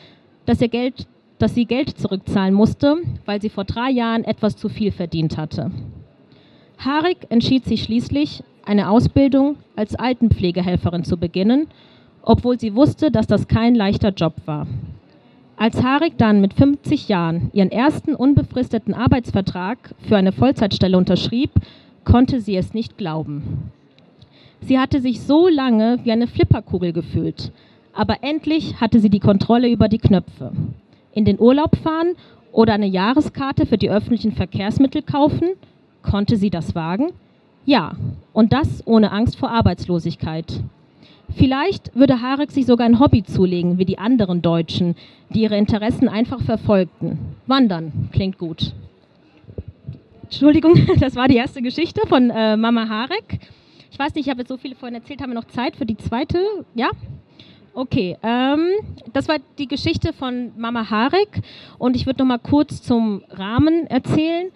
dass, 0.46 0.62
ihr 0.62 0.68
Geld, 0.68 1.06
dass 1.38 1.54
sie 1.54 1.66
Geld 1.66 1.90
zurückzahlen 1.98 2.54
musste, 2.54 2.96
weil 3.26 3.42
sie 3.42 3.50
vor 3.50 3.64
drei 3.64 3.90
Jahren 3.90 4.24
etwas 4.24 4.56
zu 4.56 4.70
viel 4.70 4.92
verdient 4.92 5.36
hatte. 5.36 5.70
Harik 6.78 7.18
entschied 7.28 7.66
sich 7.66 7.82
schließlich, 7.82 8.42
eine 8.64 8.88
Ausbildung 8.88 9.56
als 9.76 9.94
Altenpflegehelferin 9.94 11.04
zu 11.04 11.18
beginnen, 11.18 11.66
obwohl 12.22 12.58
sie 12.58 12.74
wusste, 12.74 13.10
dass 13.10 13.26
das 13.26 13.46
kein 13.46 13.74
leichter 13.74 14.10
Job 14.10 14.34
war. 14.46 14.66
Als 15.56 15.82
Harik 15.82 16.18
dann 16.18 16.40
mit 16.40 16.54
50 16.54 17.08
Jahren 17.08 17.50
ihren 17.52 17.70
ersten 17.70 18.14
unbefristeten 18.14 18.94
Arbeitsvertrag 18.94 19.94
für 20.08 20.16
eine 20.16 20.32
Vollzeitstelle 20.32 20.96
unterschrieb, 20.96 21.50
konnte 22.04 22.40
sie 22.40 22.56
es 22.56 22.74
nicht 22.74 22.98
glauben. 22.98 23.70
Sie 24.60 24.78
hatte 24.78 25.00
sich 25.00 25.20
so 25.20 25.48
lange 25.48 26.00
wie 26.04 26.12
eine 26.12 26.26
Flipperkugel 26.26 26.92
gefühlt, 26.92 27.52
aber 27.92 28.22
endlich 28.22 28.80
hatte 28.80 29.00
sie 29.00 29.10
die 29.10 29.20
Kontrolle 29.20 29.68
über 29.68 29.88
die 29.88 29.98
Knöpfe. 29.98 30.52
In 31.12 31.24
den 31.24 31.38
Urlaub 31.38 31.76
fahren 31.76 32.14
oder 32.52 32.74
eine 32.74 32.86
Jahreskarte 32.86 33.66
für 33.66 33.78
die 33.78 33.90
öffentlichen 33.90 34.32
Verkehrsmittel 34.32 35.02
kaufen, 35.02 35.50
konnte 36.02 36.36
sie 36.36 36.50
das 36.50 36.74
wagen? 36.74 37.12
Ja, 37.64 37.92
und 38.32 38.52
das 38.52 38.86
ohne 38.86 39.12
Angst 39.12 39.36
vor 39.36 39.50
Arbeitslosigkeit. 39.50 40.62
Vielleicht 41.36 41.94
würde 41.94 42.20
Harek 42.20 42.51
sich 42.51 42.67
sogar 42.67 42.86
ein 42.86 43.01
Hobby 43.01 43.22
zulegen, 43.22 43.79
wie 43.79 43.84
die 43.84 43.98
anderen 43.98 44.43
Deutschen, 44.43 44.96
die 45.31 45.43
ihre 45.43 45.56
Interessen 45.56 46.08
einfach 46.08 46.41
verfolgten. 46.43 47.19
Wandern 47.46 48.10
klingt 48.12 48.39
gut. 48.39 48.72
Entschuldigung, 50.24 50.74
das 51.01 51.17
war 51.17 51.29
die 51.29 51.36
erste 51.36 51.62
Geschichte 51.62 52.06
von 52.06 52.31
äh, 52.31 52.56
Mama 52.56 52.89
Harek. 52.89 53.41
Ich 53.91 53.98
weiß 53.98 54.15
nicht, 54.15 54.27
ich 54.27 54.31
habe 54.31 54.41
jetzt 54.41 54.48
so 54.48 54.56
viele 54.56 54.74
vorhin 54.74 54.94
erzählt, 54.94 55.20
haben 55.20 55.31
wir 55.31 55.34
noch 55.34 55.48
Zeit 55.48 55.77
für 55.77 55.86
die 55.86 55.96
zweite? 55.96 56.39
Ja? 56.74 56.91
Okay, 57.74 58.17
ähm, 58.22 58.69
das 59.12 59.29
war 59.29 59.36
die 59.58 59.69
Geschichte 59.69 60.12
von 60.12 60.53
Mama 60.56 60.91
Harek 60.91 61.41
und 61.79 61.96
ich 61.96 62.06
würde 62.06 62.20
noch 62.20 62.27
mal 62.27 62.39
kurz 62.39 62.82
zum 62.82 63.22
Rahmen 63.31 63.86
erzählen. 63.86 64.51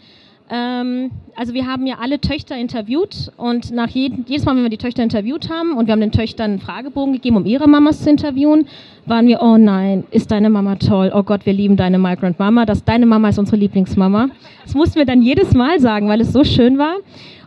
Ähm, 0.49 1.11
also 1.35 1.55
wir 1.55 1.67
haben 1.67 1.87
ja 1.87 1.97
alle 2.01 2.21
Töchter 2.21 2.57
interviewt 2.57 3.33
und 3.37 3.73
nach 3.73 3.89
jedem, 3.89 4.25
jedes 4.29 4.45
Mal, 4.45 4.55
wenn 4.55 4.63
wir 4.63 4.71
die 4.71 4.79
Töchter 4.79 5.03
interviewt 5.03 5.51
haben 5.51 5.77
und 5.77 5.87
wir 5.87 5.93
haben 5.93 6.01
den 6.01 6.13
Töchtern 6.13 6.53
einen 6.53 6.61
Fragebogen 6.61 7.15
gegeben, 7.15 7.37
um 7.37 7.47
ihre 7.47 7.69
Mamas 7.69 8.03
zu 8.03 8.11
interviewen, 8.11 8.69
waren 9.07 9.27
wir, 9.27 9.43
oh 9.43 9.57
nein, 9.57 10.05
ist 10.13 10.31
deine 10.31 10.49
Mama 10.49 10.77
toll, 10.77 11.11
oh 11.13 11.25
Gott, 11.25 11.47
wir 11.47 11.53
lieben 11.53 11.77
deine 11.77 11.99
Migrant 11.99 12.39
Mama, 12.39 12.65
das, 12.65 12.85
deine 12.85 13.07
Mama 13.07 13.29
ist 13.29 13.39
unsere 13.39 13.57
Lieblingsmama. 13.57 14.29
Das 14.65 14.75
mussten 14.75 14.97
wir 14.97 15.05
dann 15.05 15.21
jedes 15.21 15.53
Mal 15.53 15.81
sagen, 15.81 16.09
weil 16.09 16.21
es 16.21 16.33
so 16.33 16.45
schön 16.45 16.79
war. 16.79 16.95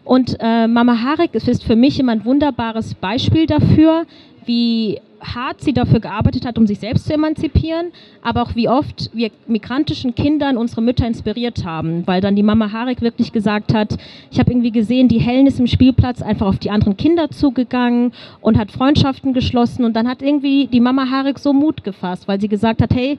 Und 0.03 0.37
äh, 0.39 0.67
Mama 0.67 1.01
Harik 1.01 1.35
ist 1.35 1.63
für 1.63 1.75
mich 1.75 1.99
immer 1.99 2.13
ein 2.13 2.25
wunderbares 2.25 2.95
Beispiel 2.95 3.45
dafür, 3.45 4.05
wie 4.45 4.99
hart 5.21 5.61
sie 5.61 5.73
dafür 5.73 5.99
gearbeitet 5.99 6.45
hat, 6.45 6.57
um 6.57 6.65
sich 6.65 6.79
selbst 6.79 7.05
zu 7.05 7.13
emanzipieren, 7.13 7.87
aber 8.21 8.41
auch 8.41 8.55
wie 8.55 8.69
oft 8.69 9.09
wir 9.13 9.31
migrantischen 9.47 10.15
Kindern 10.15 10.57
unsere 10.57 10.81
Mütter 10.81 11.05
inspiriert 11.05 11.65
haben, 11.65 12.07
weil 12.07 12.21
dann 12.21 12.35
die 12.35 12.43
Mama 12.43 12.71
Harik 12.71 13.01
wirklich 13.01 13.31
gesagt 13.31 13.73
hat, 13.73 13.97
ich 14.31 14.39
habe 14.39 14.51
irgendwie 14.51 14.71
gesehen, 14.71 15.07
die 15.07 15.19
Helen 15.19 15.47
ist 15.47 15.59
im 15.59 15.67
Spielplatz 15.67 16.21
einfach 16.21 16.47
auf 16.47 16.59
die 16.59 16.71
anderen 16.71 16.97
Kinder 16.97 17.29
zugegangen 17.29 18.13
und 18.41 18.57
hat 18.57 18.71
Freundschaften 18.71 19.33
geschlossen 19.33 19.83
und 19.83 19.93
dann 19.95 20.07
hat 20.07 20.21
irgendwie 20.21 20.67
die 20.67 20.79
Mama 20.79 21.09
Harik 21.09 21.39
so 21.39 21.53
Mut 21.53 21.83
gefasst, 21.83 22.27
weil 22.27 22.39
sie 22.39 22.47
gesagt 22.47 22.81
hat, 22.81 22.93
hey, 22.93 23.17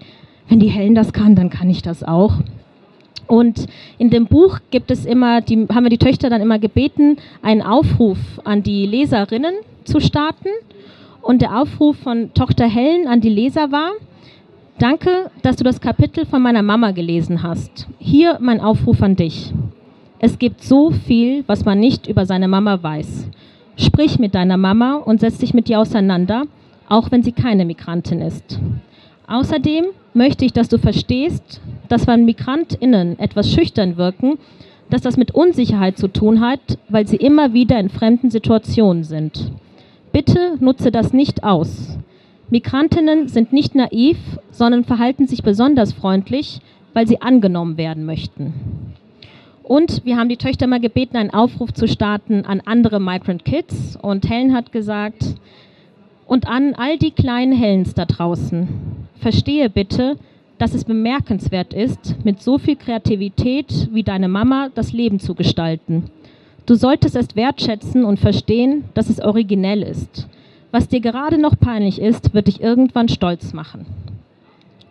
wenn 0.49 0.59
die 0.59 0.69
Helen 0.69 0.95
das 0.95 1.13
kann, 1.13 1.37
dann 1.37 1.51
kann 1.51 1.71
ich 1.71 1.83
das 1.83 2.03
auch. 2.03 2.39
Und 3.31 3.67
in 3.99 4.11
dem 4.11 4.27
Buch 4.27 4.59
gibt 4.73 4.91
es 4.91 5.07
immer, 5.07 5.41
die, 5.41 5.69
haben 5.73 5.85
wir 5.85 5.91
die 5.91 5.99
Töchter 5.99 6.31
dann 6.31 6.43
immer 6.43 6.59
gebeten, 6.59 7.17
einen 7.43 7.63
Aufruf 7.63 8.19
an 8.43 8.65
die 8.65 8.87
Leserinnen 8.87 9.55
zu 9.85 10.01
starten. 10.01 10.49
Und 11.23 11.41
der 11.41 11.57
Aufruf 11.57 11.97
von 11.99 12.35
Tochter 12.35 12.67
Helen 12.67 13.07
an 13.07 13.21
die 13.21 13.29
Leser 13.29 13.71
war, 13.71 13.93
danke, 14.81 15.31
dass 15.43 15.55
du 15.55 15.63
das 15.63 15.81
Kapitel 15.81 16.27
von 16.27 16.43
meiner 16.43 16.63
Mama 16.63 16.91
gelesen 16.91 17.45
hast. 17.45 17.87
Hier 18.01 18.39
mein 18.41 18.61
Aufruf 18.61 19.01
an 19.01 19.15
dich. 19.15 19.53
Es 20.19 20.41
gibt 20.41 20.65
so 20.65 20.91
viel, 20.91 21.45
was 21.47 21.65
man 21.65 21.79
nicht 21.79 22.09
über 22.09 22.27
seine 22.27 22.49
Mama 22.49 22.83
weiß. 22.83 23.31
Sprich 23.77 24.19
mit 24.19 24.35
deiner 24.35 24.57
Mama 24.57 24.97
und 24.97 25.21
setz 25.21 25.39
dich 25.39 25.55
mit 25.55 25.71
ihr 25.71 25.79
auseinander, 25.79 26.47
auch 26.89 27.13
wenn 27.13 27.23
sie 27.23 27.33
keine 27.33 27.65
Migrantin 27.65 28.23
ist. 28.23 28.59
Außerdem 29.31 29.85
möchte 30.13 30.45
ich, 30.45 30.53
dass 30.53 30.69
du 30.69 30.77
verstehst, 30.77 31.61
dass 31.89 32.09
wenn 32.09 32.25
MigrantInnen 32.25 33.17
etwas 33.21 33.49
schüchtern 33.53 33.97
wirken, 33.97 34.39
dass 34.91 35.03
das 35.03 35.17
mit 35.17 35.31
Unsicherheit 35.31 35.97
zu 35.97 36.09
tun 36.09 36.41
hat, 36.41 36.61
weil 36.89 37.07
sie 37.07 37.17
immer 37.17 37.53
wieder 37.53 37.79
in 37.79 37.91
fremden 37.91 38.31
Situationen 38.31 39.05
sind. 39.05 39.53
Bitte 40.11 40.57
nutze 40.59 40.91
das 40.91 41.13
nicht 41.13 41.45
aus. 41.45 41.97
Migrantinnen 42.51 43.29
sind 43.29 43.53
nicht 43.53 43.77
naiv, 43.77 44.19
sondern 44.51 44.83
verhalten 44.83 45.29
sich 45.29 45.45
besonders 45.45 45.93
freundlich, 45.93 46.59
weil 46.93 47.07
sie 47.07 47.23
angenommen 47.23 47.77
werden 47.77 48.05
möchten. 48.05 48.53
Und 49.63 50.05
wir 50.05 50.17
haben 50.17 50.29
die 50.29 50.39
Töchter 50.39 50.67
mal 50.67 50.81
gebeten, 50.81 51.17
einen 51.17 51.31
Aufruf 51.31 51.73
zu 51.73 51.87
starten 51.87 52.45
an 52.45 52.61
andere 52.65 52.99
Migrant 52.99 53.45
Kids. 53.45 53.97
Und 54.03 54.29
Helen 54.29 54.53
hat 54.53 54.73
gesagt, 54.73 55.37
und 56.31 56.47
an 56.47 56.77
all 56.77 56.97
die 56.97 57.11
kleinen 57.11 57.51
Helens 57.51 57.93
da 57.95 58.05
draußen, 58.05 58.69
verstehe 59.19 59.69
bitte, 59.69 60.17
dass 60.59 60.75
es 60.75 60.85
bemerkenswert 60.85 61.75
ist, 61.75 62.15
mit 62.25 62.41
so 62.41 62.57
viel 62.57 62.77
Kreativität 62.77 63.89
wie 63.91 64.05
deine 64.05 64.29
Mama 64.29 64.69
das 64.73 64.93
Leben 64.93 65.19
zu 65.19 65.35
gestalten. 65.35 66.05
Du 66.67 66.77
solltest 66.77 67.17
es 67.17 67.35
wertschätzen 67.35 68.05
und 68.05 68.21
verstehen, 68.21 68.85
dass 68.95 69.11
es 69.11 69.21
originell 69.21 69.83
ist. 69.83 70.29
Was 70.71 70.87
dir 70.87 71.01
gerade 71.01 71.37
noch 71.37 71.59
peinlich 71.59 72.01
ist, 72.01 72.33
wird 72.33 72.47
dich 72.47 72.61
irgendwann 72.61 73.09
stolz 73.09 73.53
machen. 73.53 73.85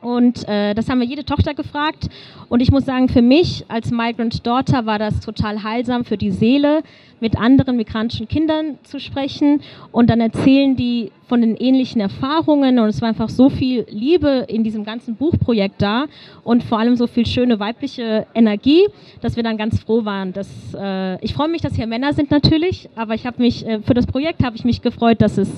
Und 0.01 0.45
äh, 0.47 0.73
das 0.73 0.89
haben 0.89 0.99
wir 0.99 1.07
jede 1.07 1.23
Tochter 1.23 1.53
gefragt. 1.53 2.09
Und 2.49 2.61
ich 2.61 2.71
muss 2.71 2.83
sagen, 2.83 3.07
für 3.07 3.21
mich 3.21 3.63
als 3.69 3.91
Migrant 3.91 4.45
Daughter 4.45 4.85
war 4.85 4.99
das 4.99 5.21
total 5.21 5.63
heilsam 5.63 6.03
für 6.03 6.17
die 6.17 6.31
Seele, 6.31 6.83
mit 7.21 7.37
anderen 7.37 7.77
migrantischen 7.77 8.27
Kindern 8.27 8.77
zu 8.83 8.99
sprechen. 8.99 9.61
Und 9.91 10.09
dann 10.09 10.21
erzählen 10.21 10.75
die 10.75 11.11
von 11.27 11.41
den 11.41 11.55
ähnlichen 11.55 12.01
Erfahrungen. 12.01 12.79
Und 12.79 12.89
es 12.89 13.01
war 13.01 13.09
einfach 13.09 13.29
so 13.29 13.49
viel 13.49 13.85
Liebe 13.89 14.45
in 14.47 14.63
diesem 14.63 14.83
ganzen 14.83 15.15
Buchprojekt 15.15 15.81
da 15.81 16.05
und 16.43 16.63
vor 16.63 16.79
allem 16.79 16.95
so 16.95 17.07
viel 17.07 17.25
schöne 17.25 17.59
weibliche 17.59 18.25
Energie, 18.33 18.87
dass 19.21 19.35
wir 19.35 19.43
dann 19.43 19.57
ganz 19.57 19.79
froh 19.79 20.05
waren. 20.05 20.33
Dass, 20.33 20.49
äh, 20.73 21.23
ich 21.23 21.33
freue 21.33 21.47
mich, 21.47 21.61
dass 21.61 21.75
hier 21.75 21.87
Männer 21.87 22.13
sind 22.13 22.31
natürlich, 22.31 22.89
aber 22.95 23.13
ich 23.13 23.25
habe 23.25 23.41
mich 23.41 23.65
äh, 23.65 23.79
für 23.81 23.93
das 23.93 24.07
Projekt 24.07 24.43
habe 24.43 24.55
ich 24.55 24.65
mich 24.65 24.81
gefreut, 24.81 25.21
dass 25.21 25.37
es 25.37 25.49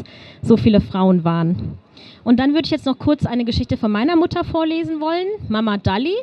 so 0.41 0.57
viele 0.57 0.81
Frauen 0.81 1.23
waren. 1.23 1.77
Und 2.23 2.39
dann 2.39 2.53
würde 2.53 2.65
ich 2.65 2.71
jetzt 2.71 2.85
noch 2.85 2.99
kurz 2.99 3.25
eine 3.25 3.45
Geschichte 3.45 3.77
von 3.77 3.91
meiner 3.91 4.15
Mutter 4.15 4.43
vorlesen 4.43 4.99
wollen, 4.99 5.27
Mama 5.47 5.77
Dali. 5.77 6.13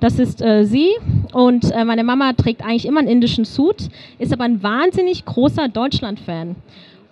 Das 0.00 0.18
ist 0.18 0.40
äh, 0.40 0.64
sie 0.64 0.90
und 1.32 1.70
äh, 1.70 1.84
meine 1.84 2.04
Mama 2.04 2.32
trägt 2.32 2.62
eigentlich 2.62 2.86
immer 2.86 3.00
einen 3.00 3.08
indischen 3.08 3.44
Suit, 3.44 3.88
ist 4.18 4.32
aber 4.32 4.44
ein 4.44 4.62
wahnsinnig 4.62 5.24
großer 5.24 5.68
Deutschland-Fan. 5.68 6.56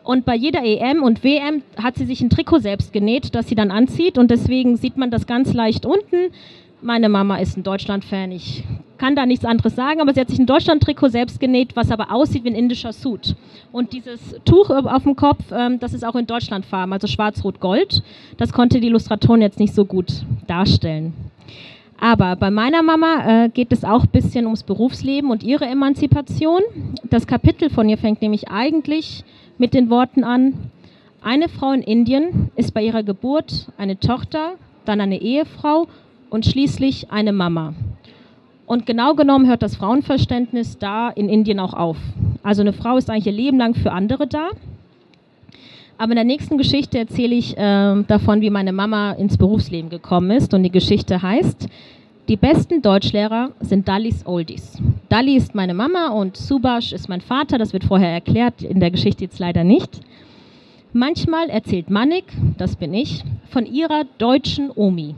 Und 0.05 0.25
bei 0.25 0.37
jeder 0.37 0.63
EM 0.65 1.03
und 1.03 1.25
WM 1.25 1.63
hat 1.83 1.97
sie 1.97 2.07
sich 2.07 2.21
ein 2.21 2.31
Trikot 2.31 2.61
selbst 2.61 2.93
genäht, 2.93 3.35
das 3.35 3.49
sie 3.49 3.57
dann 3.57 3.73
anzieht 3.73 4.19
und 4.19 4.31
deswegen 4.31 4.77
sieht 4.77 4.97
man 4.97 5.11
das 5.11 5.27
ganz 5.27 5.53
leicht 5.53 5.85
unten. 5.85 6.33
Meine 6.81 7.09
Mama 7.09 7.39
ist 7.39 7.57
ein 7.57 7.65
Deutschland-Fan. 7.65 8.31
Ich 8.31 8.63
kann 8.99 9.17
da 9.17 9.27
nichts 9.27 9.45
anderes 9.45 9.75
sagen, 9.75 10.01
aber 10.01 10.15
sie 10.15 10.21
hat 10.21 10.29
sich 10.29 10.39
ein 10.39 10.47
Deutschland-Trikot 10.47 11.09
selbst 11.09 11.41
genäht, 11.41 11.75
was 11.75 11.91
aber 11.91 12.13
aussieht 12.13 12.45
wie 12.45 12.51
ein 12.51 12.55
indischer 12.55 12.93
Suit. 12.93 13.35
Und 13.73 13.93
dieses 13.93 14.37
Tuch 14.45 14.71
auf 14.71 15.03
dem 15.03 15.17
Kopf, 15.17 15.45
ähm, 15.53 15.81
das 15.81 15.93
ist 15.93 16.05
auch 16.05 16.15
in 16.15 16.27
Deutschlandfarben, 16.27 16.93
also 16.93 17.07
schwarz-rot-gold. 17.07 18.03
Das 18.37 18.53
konnte 18.53 18.79
die 18.81 18.87
Illustratorin 18.87 19.43
jetzt 19.43 19.59
nicht 19.59 19.75
so 19.75 19.85
gut 19.85 20.25
darstellen. 20.47 21.15
Aber 21.99 22.37
bei 22.37 22.51
meiner 22.51 22.83
Mama 22.83 23.45
äh, 23.45 23.49
geht 23.49 23.73
es 23.73 23.85
auch 23.85 24.05
ein 24.05 24.11
bisschen 24.11 24.45
ums 24.45 24.63
Berufsleben 24.63 25.31
und 25.31 25.43
ihre 25.43 25.67
Emanzipation. 25.67 26.61
Das 27.05 27.27
Kapitel 27.27 27.71
von 27.71 27.89
ihr 27.89 27.99
fängt 27.99 28.23
nämlich 28.23 28.49
eigentlich 28.49 29.25
mit 29.59 29.73
den 29.73 29.89
Worten 29.89 30.23
an, 30.23 30.55
eine 31.23 31.49
Frau 31.49 31.73
in 31.73 31.83
Indien 31.83 32.53
ist 32.55 32.73
bei 32.73 32.85
ihrer 32.85 33.03
Geburt 33.03 33.67
eine 33.79 33.99
Tochter, 33.99 34.53
dann 34.85 35.01
eine 35.01 35.21
Ehefrau 35.21 35.89
und 36.31 36.47
schließlich 36.47 37.11
eine 37.11 37.33
Mama. 37.33 37.75
Und 38.67 38.87
genau 38.87 39.15
genommen 39.15 39.49
hört 39.49 39.63
das 39.63 39.75
Frauenverständnis 39.77 40.79
da 40.79 41.09
in 41.09 41.29
Indien 41.29 41.59
auch 41.59 41.75
auf. 41.75 41.97
Also 42.43 42.63
eine 42.63 42.73
Frau 42.73 42.97
ist 42.97 43.11
eigentlich 43.11 43.27
ihr 43.27 43.33
Leben 43.33 43.59
lang 43.59 43.75
für 43.75 43.91
andere 43.91 44.27
da. 44.27 44.51
Aber 45.99 46.13
in 46.13 46.17
der 46.17 46.25
nächsten 46.25 46.59
Geschichte 46.59 46.99
erzähle 46.99 47.35
ich 47.35 47.57
äh, 47.57 48.03
davon, 48.07 48.41
wie 48.43 48.51
meine 48.51 48.73
Mama 48.73 49.13
ins 49.13 49.39
Berufsleben 49.39 49.89
gekommen 49.89 50.31
ist. 50.31 50.53
Und 50.53 50.63
die 50.63 50.71
Geschichte 50.71 51.23
heißt, 51.23 51.69
die 52.29 52.37
besten 52.37 52.83
Deutschlehrer 52.83 53.53
sind 53.61 53.89
Dalis 53.89 54.27
Oldies. 54.27 54.79
Dali 55.09 55.37
ist 55.37 55.55
meine 55.55 55.75
Mama 55.75 56.09
und 56.09 56.37
Subash 56.37 56.93
ist 56.93 57.09
mein 57.09 57.21
Vater. 57.21 57.57
Das 57.57 57.73
wird 57.73 57.85
vorher 57.85 58.11
erklärt, 58.11 58.63
in 58.63 58.81
der 58.81 58.91
Geschichte 58.91 59.25
jetzt 59.25 59.39
leider 59.39 59.65
nicht. 59.65 60.01
Manchmal 60.93 61.49
erzählt 61.49 61.89
Manik, 61.89 62.25
das 62.59 62.77
bin 62.77 62.93
ich, 62.93 63.23
von 63.49 63.65
ihrer 63.65 64.05
deutschen 64.19 64.71
Omi. 64.75 65.15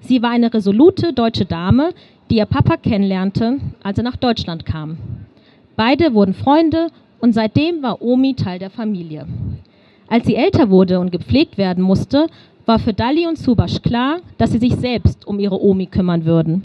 Sie 0.00 0.22
war 0.22 0.30
eine 0.30 0.52
resolute 0.52 1.12
deutsche 1.12 1.44
Dame, 1.44 1.90
die 2.30 2.36
ihr 2.36 2.46
Papa 2.46 2.76
kennenlernte, 2.76 3.58
als 3.82 3.98
er 3.98 4.04
nach 4.04 4.16
Deutschland 4.16 4.64
kam. 4.64 4.96
Beide 5.76 6.14
wurden 6.14 6.34
Freunde 6.34 6.88
und 7.20 7.32
seitdem 7.32 7.82
war 7.82 8.02
Omi 8.02 8.34
Teil 8.34 8.58
der 8.58 8.70
Familie. 8.70 9.26
Als 10.10 10.26
sie 10.26 10.34
älter 10.34 10.70
wurde 10.70 10.98
und 10.98 11.12
gepflegt 11.12 11.56
werden 11.56 11.84
musste, 11.84 12.26
war 12.66 12.80
für 12.80 12.92
Dali 12.92 13.28
und 13.28 13.38
Subash 13.38 13.80
klar, 13.80 14.18
dass 14.38 14.50
sie 14.50 14.58
sich 14.58 14.74
selbst 14.74 15.24
um 15.24 15.38
ihre 15.38 15.62
Omi 15.62 15.86
kümmern 15.86 16.24
würden. 16.24 16.64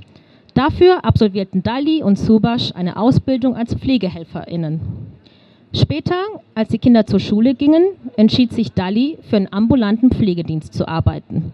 Dafür 0.56 1.06
absolvierten 1.06 1.62
Dali 1.62 2.02
und 2.02 2.18
Subash 2.18 2.72
eine 2.74 2.98
Ausbildung 2.98 3.56
als 3.56 3.76
PflegehelferInnen. 3.76 4.82
Später, 5.74 6.16
als 6.56 6.70
die 6.70 6.80
Kinder 6.80 7.06
zur 7.06 7.20
Schule 7.20 7.54
gingen, 7.54 7.84
entschied 8.18 8.52
sich 8.52 8.72
Dali, 8.72 9.20
für 9.30 9.36
einen 9.36 9.54
ambulanten 9.54 10.10
Pflegedienst 10.10 10.74
zu 10.74 10.88
arbeiten. 10.88 11.54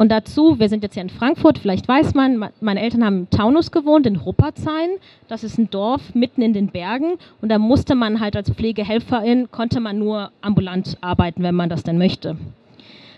Und 0.00 0.08
dazu, 0.08 0.58
wir 0.58 0.70
sind 0.70 0.82
jetzt 0.82 0.94
hier 0.94 1.02
in 1.02 1.10
Frankfurt, 1.10 1.58
vielleicht 1.58 1.86
weiß 1.86 2.14
man, 2.14 2.48
meine 2.62 2.80
Eltern 2.80 3.04
haben 3.04 3.18
im 3.18 3.28
Taunus 3.28 3.70
gewohnt, 3.70 4.06
in 4.06 4.16
Ruppertsheim. 4.16 4.88
Das 5.28 5.44
ist 5.44 5.58
ein 5.58 5.68
Dorf 5.68 6.14
mitten 6.14 6.40
in 6.40 6.54
den 6.54 6.68
Bergen. 6.68 7.18
Und 7.42 7.50
da 7.50 7.58
musste 7.58 7.94
man 7.94 8.18
halt 8.18 8.34
als 8.34 8.48
Pflegehelferin, 8.48 9.50
konnte 9.50 9.78
man 9.78 9.98
nur 9.98 10.30
ambulant 10.40 10.96
arbeiten, 11.02 11.42
wenn 11.42 11.54
man 11.54 11.68
das 11.68 11.82
denn 11.82 11.98
möchte. 11.98 12.38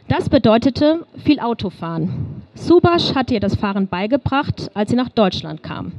Das 0.08 0.28
bedeutete 0.28 1.06
viel 1.18 1.38
Autofahren. 1.38 2.42
Subash 2.54 3.14
hatte 3.14 3.34
ihr 3.34 3.40
das 3.40 3.54
Fahren 3.54 3.86
beigebracht, 3.86 4.68
als 4.74 4.90
sie 4.90 4.96
nach 4.96 5.08
Deutschland 5.08 5.62
kam. 5.62 5.92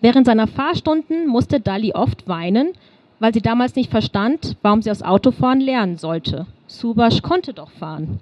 Während 0.00 0.24
seiner 0.24 0.46
Fahrstunden 0.46 1.26
musste 1.26 1.60
Dali 1.60 1.92
oft 1.92 2.26
weinen, 2.26 2.72
weil 3.20 3.34
sie 3.34 3.42
damals 3.42 3.76
nicht 3.76 3.90
verstand, 3.90 4.56
warum 4.62 4.80
sie 4.80 4.88
das 4.88 5.02
Autofahren 5.02 5.60
lernen 5.60 5.98
sollte. 5.98 6.46
Subash 6.68 7.20
konnte 7.20 7.52
doch 7.52 7.68
fahren. 7.68 8.20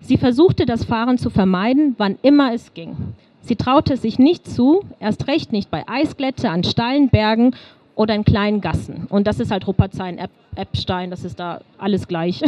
Sie 0.00 0.16
versuchte 0.16 0.66
das 0.66 0.84
Fahren 0.84 1.18
zu 1.18 1.30
vermeiden, 1.30 1.94
wann 1.98 2.18
immer 2.22 2.52
es 2.52 2.72
ging. 2.74 2.96
Sie 3.40 3.56
traute 3.56 3.94
es 3.94 4.02
sich 4.02 4.18
nicht 4.18 4.48
zu, 4.48 4.84
erst 5.00 5.26
recht 5.26 5.52
nicht 5.52 5.70
bei 5.70 5.84
Eisglätte, 5.88 6.50
an 6.50 6.64
steilen 6.64 7.08
Bergen 7.08 7.54
oder 7.94 8.14
in 8.14 8.24
kleinen 8.24 8.60
Gassen. 8.60 9.06
Und 9.08 9.26
das 9.26 9.40
ist 9.40 9.50
halt 9.50 9.66
Ruppertsheim, 9.66 10.18
Eppstein, 10.54 11.10
das 11.10 11.24
ist 11.24 11.40
da 11.40 11.60
alles 11.78 12.06
gleich. 12.08 12.42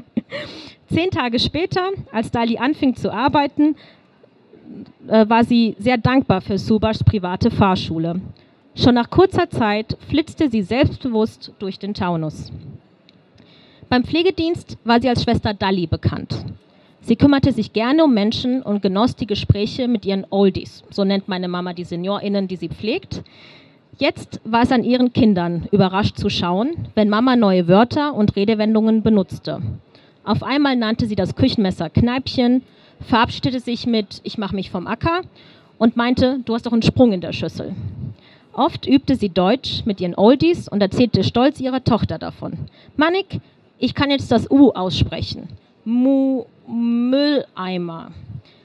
Zehn 0.86 1.10
Tage 1.10 1.38
später, 1.38 1.90
als 2.12 2.30
Dali 2.30 2.58
anfing 2.58 2.94
zu 2.94 3.12
arbeiten, 3.12 3.76
äh, 5.06 5.28
war 5.28 5.44
sie 5.44 5.76
sehr 5.78 5.98
dankbar 5.98 6.40
für 6.40 6.58
Subas 6.58 7.02
private 7.02 7.50
Fahrschule. 7.50 8.20
Schon 8.74 8.94
nach 8.94 9.10
kurzer 9.10 9.50
Zeit 9.50 9.96
flitzte 10.08 10.48
sie 10.48 10.62
selbstbewusst 10.62 11.52
durch 11.58 11.78
den 11.78 11.94
Taunus. 11.94 12.52
Beim 13.88 14.04
Pflegedienst 14.04 14.76
war 14.84 15.00
sie 15.00 15.08
als 15.08 15.22
Schwester 15.24 15.54
Dali 15.54 15.86
bekannt. 15.86 16.44
Sie 17.08 17.16
kümmerte 17.16 17.52
sich 17.52 17.72
gerne 17.72 18.04
um 18.04 18.12
Menschen 18.12 18.60
und 18.60 18.82
genoss 18.82 19.16
die 19.16 19.26
Gespräche 19.26 19.88
mit 19.88 20.04
ihren 20.04 20.26
Oldies. 20.28 20.84
So 20.90 21.04
nennt 21.04 21.26
meine 21.26 21.48
Mama 21.48 21.72
die 21.72 21.84
SeniorInnen, 21.84 22.48
die 22.48 22.56
sie 22.56 22.68
pflegt. 22.68 23.22
Jetzt 23.96 24.42
war 24.44 24.64
es 24.64 24.72
an 24.72 24.84
ihren 24.84 25.14
Kindern, 25.14 25.68
überrascht 25.72 26.18
zu 26.18 26.28
schauen, 26.28 26.72
wenn 26.94 27.08
Mama 27.08 27.34
neue 27.34 27.66
Wörter 27.66 28.12
und 28.12 28.36
Redewendungen 28.36 29.02
benutzte. 29.02 29.62
Auf 30.22 30.42
einmal 30.42 30.76
nannte 30.76 31.06
sie 31.06 31.14
das 31.14 31.34
Küchenmesser 31.34 31.88
Kneipchen, 31.88 32.62
verabschiedete 33.00 33.60
sich 33.60 33.86
mit 33.86 34.20
Ich 34.24 34.36
mach 34.36 34.52
mich 34.52 34.70
vom 34.70 34.86
Acker 34.86 35.22
und 35.78 35.96
meinte, 35.96 36.40
du 36.44 36.54
hast 36.54 36.66
doch 36.66 36.74
einen 36.74 36.82
Sprung 36.82 37.14
in 37.14 37.22
der 37.22 37.32
Schüssel. 37.32 37.74
Oft 38.52 38.86
übte 38.86 39.16
sie 39.16 39.30
Deutsch 39.30 39.82
mit 39.86 40.02
ihren 40.02 40.14
Oldies 40.14 40.68
und 40.68 40.82
erzählte 40.82 41.24
stolz 41.24 41.58
ihrer 41.58 41.82
Tochter 41.82 42.18
davon. 42.18 42.68
Manik, 42.96 43.40
ich 43.78 43.94
kann 43.94 44.10
jetzt 44.10 44.30
das 44.30 44.50
U 44.50 44.72
aussprechen. 44.72 45.48
Mu 45.88 46.44
Mülleimer. 46.66 48.10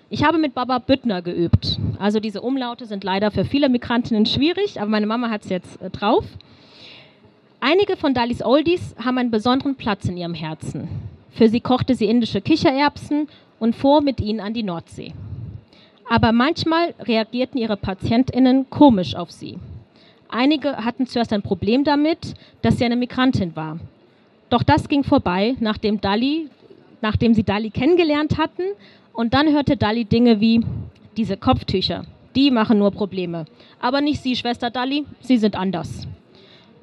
Ich 0.10 0.26
habe 0.26 0.38
mit 0.38 0.54
Baba 0.54 0.80
Büttner 0.80 1.22
geübt. 1.22 1.80
Also 1.98 2.20
diese 2.20 2.42
Umlaute 2.42 2.86
sind 2.86 3.06
leider 3.06 3.32
für 3.32 3.46
viele 3.46 3.70
Migrantinnen 3.70 4.26
schwierig, 4.26 4.82
aber 4.82 4.90
meine 4.90 5.08
Mama 5.08 5.30
hat 5.30 5.46
es 5.46 5.50
jetzt 5.50 5.82
äh, 5.82 5.90
drauf. 5.90 6.26
Einige 7.62 7.96
von 7.96 8.14
Dalis 8.14 8.44
Oldies 8.44 8.94
haben 9.02 9.18
einen 9.18 9.32
besonderen 9.32 9.76
Platz 9.76 10.04
in 10.04 10.18
ihrem 10.18 10.34
Herzen. 10.34 10.90
Für 11.32 11.48
sie 11.48 11.62
kochte 11.62 11.96
sie 11.96 12.08
indische 12.08 12.42
Kichererbsen 12.42 13.30
und 13.58 13.74
fuhr 13.74 14.02
mit 14.02 14.20
ihnen 14.20 14.42
an 14.42 14.54
die 14.54 14.64
Nordsee. 14.64 15.14
Aber 16.10 16.34
manchmal 16.34 16.94
reagierten 17.00 17.58
ihre 17.58 17.78
Patientinnen 17.78 18.70
komisch 18.70 19.16
auf 19.16 19.32
sie. 19.32 19.60
Einige 20.28 20.76
hatten 20.76 21.08
zuerst 21.08 21.32
ein 21.32 21.42
Problem 21.42 21.86
damit, 21.86 22.34
dass 22.62 22.80
sie 22.80 22.84
eine 22.84 22.98
Migrantin 22.98 23.56
war. 23.56 23.80
Doch 24.50 24.62
das 24.62 24.90
ging 24.90 25.06
vorbei, 25.06 25.56
nachdem, 25.62 26.02
Dali, 26.02 26.50
nachdem 27.04 27.36
sie 27.36 27.44
Dali 27.44 27.70
kennengelernt 27.70 28.40
hatten. 28.40 28.64
Und 29.12 29.36
dann 29.36 29.54
hörte 29.54 29.78
Dali 29.78 30.06
Dinge 30.06 30.40
wie, 30.40 30.66
diese 31.18 31.38
Kopftücher, 31.38 32.06
die 32.36 32.50
machen 32.50 32.80
nur 32.80 32.90
Probleme. 32.90 33.46
Aber 33.80 34.02
nicht 34.02 34.22
Sie, 34.22 34.36
Schwester 34.36 34.72
Dali, 34.72 35.06
Sie 35.20 35.38
sind 35.38 35.56
anders. 35.56 36.08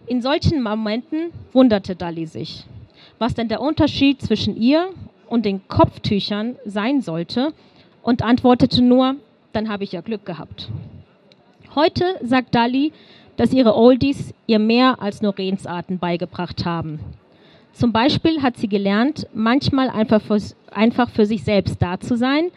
In 0.06 0.22
solchen 0.22 0.62
Momenten 0.62 1.32
wunderte 1.52 1.96
Dali 1.96 2.26
sich, 2.26 2.64
was 3.18 3.34
denn 3.34 3.48
der 3.48 3.60
Unterschied 3.60 4.22
zwischen 4.22 4.56
ihr 4.56 4.90
und 5.28 5.44
den 5.44 5.66
Kopftüchern 5.66 6.56
sein 6.64 7.00
sollte 7.00 7.52
und 8.02 8.22
antwortete 8.22 8.82
nur, 8.82 9.16
dann 9.52 9.68
habe 9.68 9.84
ich 9.84 9.92
ja 9.92 10.00
Glück 10.00 10.24
gehabt. 10.24 10.68
Heute 11.74 12.04
sagt 12.22 12.54
Dali, 12.54 12.92
dass 13.36 13.52
ihre 13.52 13.74
Oldies 13.74 14.34
ihr 14.46 14.58
mehr 14.58 15.00
als 15.00 15.22
nur 15.22 15.36
Redensarten 15.36 15.98
beigebracht 15.98 16.64
haben. 16.64 17.00
Zum 17.72 17.92
Beispiel 17.92 18.42
hat 18.42 18.56
sie 18.56 18.68
gelernt, 18.68 19.26
manchmal 19.32 19.90
einfach 19.90 20.20
für, 20.20 20.38
einfach 20.70 21.10
für 21.10 21.26
sich 21.26 21.44
selbst 21.44 21.80
da 21.80 21.98
zu 21.98 22.16
sein, 22.16 22.50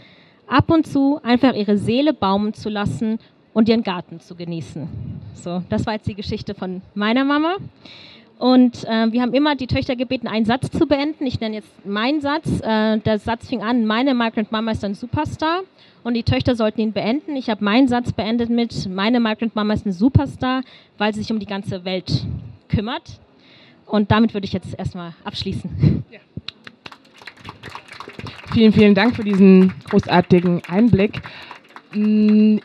ab 0.48 0.70
und 0.70 0.86
zu 0.86 1.20
einfach 1.24 1.54
ihre 1.54 1.78
Seele 1.78 2.14
baumen 2.14 2.54
zu 2.54 2.70
lassen 2.70 3.20
und 3.54 3.70
ihren 3.70 3.84
Garten 3.84 4.20
zu 4.20 4.36
genießen. 4.36 4.88
So, 5.36 5.64
das 5.70 5.86
war 5.86 5.94
jetzt 5.94 6.08
die 6.08 6.16
Geschichte 6.16 6.56
von 6.56 6.82
meiner 6.94 7.24
Mama. 7.24 7.56
Und 8.40 8.84
äh, 8.86 9.12
wir 9.12 9.22
haben 9.22 9.34
immer 9.34 9.56
die 9.56 9.68
Töchter 9.68 9.96
gebeten, 9.96 10.28
einen 10.28 10.46
Satz 10.46 10.70
zu 10.70 10.86
beenden. 10.86 11.26
Ich 11.26 11.40
nenne 11.40 11.56
jetzt 11.56 11.86
meinen 11.86 12.20
Satz. 12.20 12.60
Äh, 12.62 12.98
der 13.00 13.20
Satz 13.20 13.48
fing 13.48 13.62
an, 13.62 13.86
meine 13.86 14.14
Migrant 14.14 14.52
Mama 14.52 14.72
ist 14.72 14.84
ein 14.84 14.96
Superstar. 14.96 15.62
Und 16.04 16.16
die 16.16 16.24
Töchter 16.24 16.56
sollten 16.56 16.82
ihn 16.82 16.92
beenden. 16.92 17.36
Ich 17.36 17.50
habe 17.50 17.64
meinen 17.64 17.88
Satz 17.88 18.12
beendet 18.12 18.50
mit, 18.50 18.90
meine 18.90 19.20
Migrant 19.20 19.56
Mama 19.56 19.74
ist 19.76 19.86
ein 19.86 19.94
Superstar, 19.94 20.64
weil 20.98 21.14
sie 21.14 21.22
sich 21.22 21.32
um 21.32 21.40
die 21.40 21.46
ganze 21.46 21.86
Welt 21.86 22.26
kümmert. 22.68 23.20
Und 23.86 24.12
damit 24.12 24.34
würde 24.34 24.46
ich 24.46 24.54
jetzt 24.54 24.78
erstmal 24.78 25.14
abschließen. 25.24 26.04
Ja. 26.12 26.20
Vielen, 28.54 28.74
vielen 28.74 28.96
Dank 28.96 29.16
für 29.16 29.24
diesen 29.24 29.74
großartigen 29.90 30.62
Einblick. 30.68 31.22
Hm, 31.92 32.60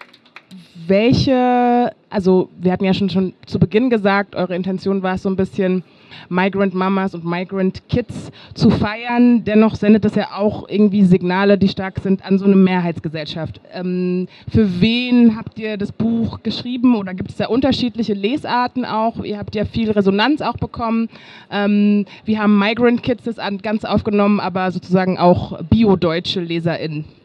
welche, 0.87 1.93
also 2.11 2.51
wir 2.59 2.73
hatten 2.73 2.85
ja 2.85 2.95
schon, 2.95 3.11
schon 3.11 3.35
zu 3.47 3.59
Beginn 3.59 3.91
gesagt, 3.91 4.35
eure 4.35 4.55
Intention 4.55 5.03
war 5.03 5.15
es 5.15 5.23
so 5.23 5.31
ein 5.31 5.37
bisschen, 5.37 5.85
Migrant 6.29 6.75
Mamas 6.75 7.15
und 7.15 7.25
Migrant 7.25 7.89
Kids 7.89 8.31
zu 8.55 8.71
feiern. 8.71 9.45
Dennoch 9.45 9.75
sendet 9.75 10.05
das 10.05 10.15
ja 10.15 10.29
auch 10.37 10.69
irgendwie 10.69 11.05
Signale, 11.05 11.59
die 11.59 11.69
stark 11.69 12.01
sind 12.01 12.25
an 12.25 12.39
so 12.39 12.45
eine 12.45 12.57
Mehrheitsgesellschaft. 12.57 13.61
Ähm, 13.73 14.29
für 14.51 14.81
wen 14.81 15.37
habt 15.37 15.59
ihr 15.59 15.77
das 15.77 15.93
Buch 15.93 16.43
geschrieben 16.43 16.97
oder 16.97 17.15
gibt 17.15 17.31
es 17.31 17.37
da 17.37 17.47
unterschiedliche 17.47 18.15
Lesarten 18.15 18.85
auch? 18.85 19.23
Ihr 19.25 19.39
habt 19.39 19.55
ja 19.55 19.65
viel 19.65 19.91
Resonanz 19.91 20.41
auch 20.41 20.57
bekommen. 20.57 21.09
Ähm, 21.51 22.07
wir 22.25 22.41
haben 22.41 22.59
Migrant 22.59 23.03
Kids 23.03 23.25
das 23.25 23.39
ganz 23.63 23.85
aufgenommen, 23.85 24.41
aber 24.41 24.71
sozusagen 24.71 25.19
auch 25.19 25.63
biodeutsche 25.65 26.41
LeserInnen. 26.41 27.18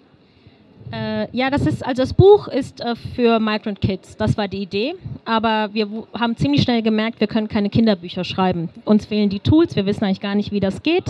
Äh, 0.94 1.28
ja, 1.32 1.50
das 1.50 1.66
ist, 1.66 1.84
also 1.84 2.04
das 2.04 2.14
Buch 2.14 2.48
ist 2.48 2.80
äh, 2.80 2.96
für 3.16 3.40
Migrant 3.40 3.82
Kids, 3.82 4.16
das 4.16 4.38
war 4.38 4.48
die 4.48 4.62
Idee. 4.62 4.94
Aber 5.26 5.74
wir 5.74 5.88
haben 6.14 6.38
ziemlich 6.38 6.62
schnell 6.62 6.84
gemerkt, 6.84 7.20
wir 7.20 7.26
können 7.26 7.48
keine 7.48 7.72
Kinderbücher 7.72 8.24
schreiben. 8.24 8.70
Uns 8.86 9.08
fehlen 9.08 9.30
die 9.30 9.40
Tools, 9.40 9.76
wir 9.76 9.88
wissen 9.88 10.04
eigentlich 10.04 10.22
gar 10.22 10.36
nicht, 10.36 10.52
wie 10.52 10.60
das 10.60 10.84
geht. 10.84 11.06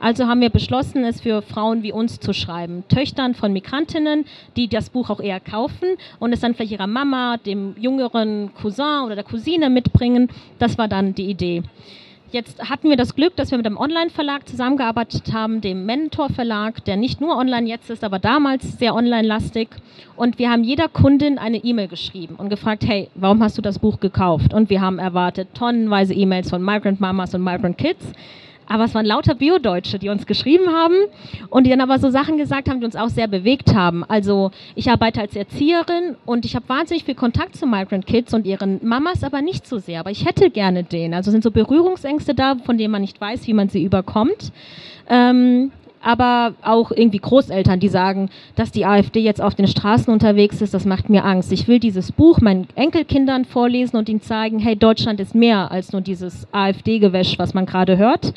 Also 0.00 0.26
haben 0.26 0.40
wir 0.40 0.50
beschlossen, 0.50 1.04
es 1.04 1.20
für 1.20 1.42
Frauen 1.42 1.84
wie 1.84 1.92
uns 1.92 2.18
zu 2.18 2.32
schreiben. 2.32 2.82
Töchtern 2.88 3.34
von 3.34 3.52
Migrantinnen, 3.52 4.24
die 4.56 4.66
das 4.66 4.90
Buch 4.90 5.08
auch 5.08 5.20
eher 5.20 5.38
kaufen 5.38 5.86
und 6.18 6.32
es 6.32 6.40
dann 6.40 6.54
vielleicht 6.54 6.72
ihrer 6.72 6.88
Mama, 6.88 7.36
dem 7.36 7.76
jüngeren 7.78 8.50
Cousin 8.54 9.04
oder 9.04 9.14
der 9.14 9.24
Cousine 9.24 9.70
mitbringen. 9.70 10.30
Das 10.58 10.78
war 10.78 10.88
dann 10.88 11.14
die 11.14 11.30
Idee. 11.30 11.62
Jetzt 12.30 12.68
hatten 12.68 12.90
wir 12.90 12.98
das 12.98 13.14
Glück, 13.14 13.36
dass 13.36 13.52
wir 13.52 13.56
mit 13.56 13.66
einem 13.66 13.78
Online-Verlag 13.78 14.46
zusammengearbeitet 14.46 15.32
haben, 15.32 15.62
dem 15.62 15.86
Mentor 15.86 16.28
Verlag, 16.28 16.84
der 16.84 16.98
nicht 16.98 17.22
nur 17.22 17.34
online 17.38 17.66
jetzt 17.66 17.88
ist, 17.88 18.04
aber 18.04 18.18
damals 18.18 18.78
sehr 18.78 18.94
online-lastig. 18.94 19.68
Und 20.14 20.38
wir 20.38 20.50
haben 20.50 20.62
jeder 20.62 20.88
Kundin 20.88 21.38
eine 21.38 21.56
E-Mail 21.56 21.88
geschrieben 21.88 22.34
und 22.34 22.50
gefragt, 22.50 22.84
hey, 22.86 23.08
warum 23.14 23.42
hast 23.42 23.56
du 23.56 23.62
das 23.62 23.78
Buch 23.78 23.98
gekauft? 23.98 24.52
Und 24.52 24.68
wir 24.68 24.82
haben 24.82 24.98
erwartet 24.98 25.48
tonnenweise 25.54 26.12
E-Mails 26.12 26.50
von 26.50 26.62
Migrant 26.62 27.00
Mamas 27.00 27.34
und 27.34 27.42
Migrant 27.42 27.78
Kids. 27.78 28.04
Aber 28.68 28.84
es 28.84 28.94
waren 28.94 29.06
lauter 29.06 29.34
Biodeutsche, 29.34 29.98
die 29.98 30.08
uns 30.08 30.26
geschrieben 30.26 30.68
haben 30.68 30.94
und 31.48 31.64
die 31.64 31.70
dann 31.70 31.80
aber 31.80 31.98
so 31.98 32.10
Sachen 32.10 32.36
gesagt 32.36 32.68
haben, 32.68 32.80
die 32.80 32.86
uns 32.86 32.96
auch 32.96 33.08
sehr 33.08 33.26
bewegt 33.26 33.74
haben. 33.74 34.04
Also 34.04 34.50
ich 34.74 34.90
arbeite 34.90 35.20
als 35.20 35.34
Erzieherin 35.34 36.16
und 36.26 36.44
ich 36.44 36.54
habe 36.54 36.68
wahnsinnig 36.68 37.04
viel 37.04 37.14
Kontakt 37.14 37.56
zu 37.56 37.66
Migrant 37.66 38.06
Kids 38.06 38.34
und 38.34 38.46
ihren 38.46 38.86
Mamas, 38.86 39.24
aber 39.24 39.42
nicht 39.42 39.66
so 39.66 39.78
sehr. 39.78 40.00
Aber 40.00 40.10
ich 40.10 40.26
hätte 40.26 40.50
gerne 40.50 40.84
den. 40.84 41.14
Also 41.14 41.30
sind 41.30 41.42
so 41.42 41.50
Berührungsängste 41.50 42.34
da, 42.34 42.56
von 42.56 42.78
denen 42.78 42.92
man 42.92 43.00
nicht 43.00 43.20
weiß, 43.20 43.46
wie 43.46 43.54
man 43.54 43.68
sie 43.68 43.82
überkommt. 43.82 44.52
Ähm, 45.08 45.72
aber 46.02 46.54
auch 46.62 46.90
irgendwie 46.90 47.18
Großeltern, 47.18 47.80
die 47.80 47.88
sagen, 47.88 48.30
dass 48.56 48.70
die 48.70 48.86
AfD 48.86 49.20
jetzt 49.20 49.40
auf 49.40 49.54
den 49.54 49.66
Straßen 49.66 50.12
unterwegs 50.12 50.60
ist, 50.60 50.74
das 50.74 50.84
macht 50.84 51.08
mir 51.08 51.24
Angst. 51.24 51.52
Ich 51.52 51.68
will 51.68 51.80
dieses 51.80 52.12
Buch 52.12 52.40
meinen 52.40 52.68
Enkelkindern 52.74 53.44
vorlesen 53.44 53.96
und 53.96 54.08
ihnen 54.08 54.22
zeigen, 54.22 54.58
hey, 54.58 54.76
Deutschland 54.76 55.20
ist 55.20 55.34
mehr 55.34 55.70
als 55.70 55.92
nur 55.92 56.00
dieses 56.00 56.46
AfD-Gewäsch, 56.52 57.38
was 57.38 57.54
man 57.54 57.66
gerade 57.66 57.96
hört. 57.98 58.32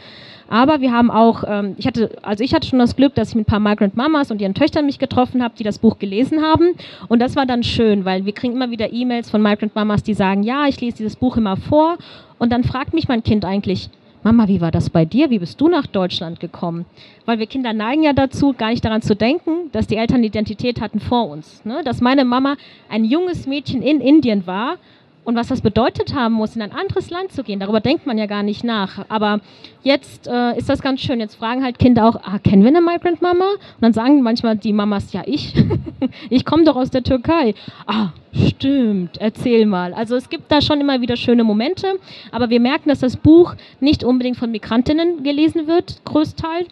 Aber 0.51 0.81
wir 0.81 0.91
haben 0.91 1.09
auch, 1.09 1.45
ähm, 1.47 1.75
ich 1.77 1.87
hatte, 1.87 2.11
also 2.23 2.43
ich 2.43 2.53
hatte 2.53 2.67
schon 2.67 2.79
das 2.79 2.97
Glück, 2.97 3.15
dass 3.15 3.29
ich 3.29 3.35
mit 3.35 3.47
ein 3.47 3.49
paar 3.49 3.61
Migrant 3.61 3.95
Mamas 3.95 4.31
und 4.31 4.41
ihren 4.41 4.53
Töchtern 4.53 4.85
mich 4.85 4.99
getroffen 4.99 5.41
habe, 5.41 5.53
die 5.57 5.63
das 5.63 5.79
Buch 5.79 5.97
gelesen 5.97 6.41
haben. 6.41 6.73
Und 7.07 7.19
das 7.19 7.37
war 7.37 7.45
dann 7.45 7.63
schön, 7.63 8.03
weil 8.03 8.25
wir 8.25 8.33
kriegen 8.33 8.55
immer 8.55 8.69
wieder 8.69 8.91
E-Mails 8.91 9.29
von 9.29 9.41
Migrant 9.41 9.75
Mamas, 9.75 10.03
die 10.03 10.13
sagen, 10.13 10.43
ja, 10.43 10.67
ich 10.67 10.81
lese 10.81 10.97
dieses 10.97 11.15
Buch 11.15 11.37
immer 11.37 11.55
vor. 11.55 11.97
Und 12.37 12.51
dann 12.51 12.65
fragt 12.65 12.93
mich 12.93 13.07
mein 13.07 13.23
Kind 13.23 13.45
eigentlich, 13.45 13.89
Mama, 14.23 14.47
wie 14.47 14.61
war 14.61 14.69
das 14.69 14.91
bei 14.91 15.03
dir? 15.03 15.31
Wie 15.31 15.39
bist 15.39 15.59
du 15.59 15.67
nach 15.67 15.87
Deutschland 15.87 16.39
gekommen? 16.39 16.85
Weil 17.25 17.39
wir 17.39 17.47
Kinder 17.47 17.73
neigen 17.73 18.03
ja 18.03 18.13
dazu, 18.13 18.53
gar 18.53 18.69
nicht 18.69 18.85
daran 18.85 19.01
zu 19.01 19.15
denken, 19.15 19.71
dass 19.71 19.87
die 19.87 19.95
Eltern 19.95 20.23
Identität 20.23 20.79
hatten 20.79 20.99
vor 20.99 21.27
uns. 21.27 21.65
Ne? 21.65 21.81
Dass 21.83 22.01
meine 22.01 22.23
Mama 22.23 22.55
ein 22.87 23.03
junges 23.03 23.47
Mädchen 23.47 23.81
in 23.81 23.99
Indien 23.99 24.45
war 24.45 24.77
und 25.23 25.35
was 25.35 25.47
das 25.47 25.61
bedeutet 25.61 26.15
haben 26.15 26.33
muss, 26.33 26.55
in 26.55 26.61
ein 26.61 26.71
anderes 26.71 27.09
Land 27.09 27.31
zu 27.31 27.43
gehen. 27.43 27.59
Darüber 27.59 27.79
denkt 27.79 28.07
man 28.07 28.17
ja 28.17 28.25
gar 28.25 28.43
nicht 28.43 28.63
nach. 28.63 29.05
Aber 29.09 29.39
jetzt 29.83 30.27
äh, 30.27 30.57
ist 30.57 30.67
das 30.67 30.81
ganz 30.81 31.01
schön. 31.01 31.19
Jetzt 31.19 31.35
fragen 31.35 31.63
halt 31.63 31.77
Kinder 31.77 32.07
auch, 32.07 32.15
ah, 32.15 32.39
kennen 32.39 32.63
wir 32.63 32.69
eine 32.69 32.81
Migrant 32.81 33.21
Mama? 33.21 33.51
Und 33.51 33.81
dann 33.81 33.93
sagen 33.93 34.21
manchmal 34.21 34.57
die 34.57 34.73
Mamas, 34.73 35.13
ja, 35.13 35.21
ich. 35.25 35.53
ich 36.29 36.45
komme 36.45 36.63
doch 36.63 36.75
aus 36.75 36.89
der 36.89 37.03
Türkei. 37.03 37.53
Ah, 37.85 38.09
stimmt, 38.33 39.17
erzähl 39.19 39.65
mal. 39.65 39.93
Also 39.93 40.15
es 40.15 40.29
gibt 40.29 40.51
da 40.51 40.61
schon 40.61 40.81
immer 40.81 41.01
wieder 41.01 41.15
schöne 41.15 41.43
Momente. 41.43 41.99
Aber 42.31 42.49
wir 42.49 42.59
merken, 42.59 42.89
dass 42.89 42.99
das 42.99 43.15
Buch 43.15 43.55
nicht 43.79 44.03
unbedingt 44.03 44.37
von 44.37 44.49
Migrantinnen 44.49 45.23
gelesen 45.23 45.67
wird, 45.67 46.01
größtenteils 46.05 46.67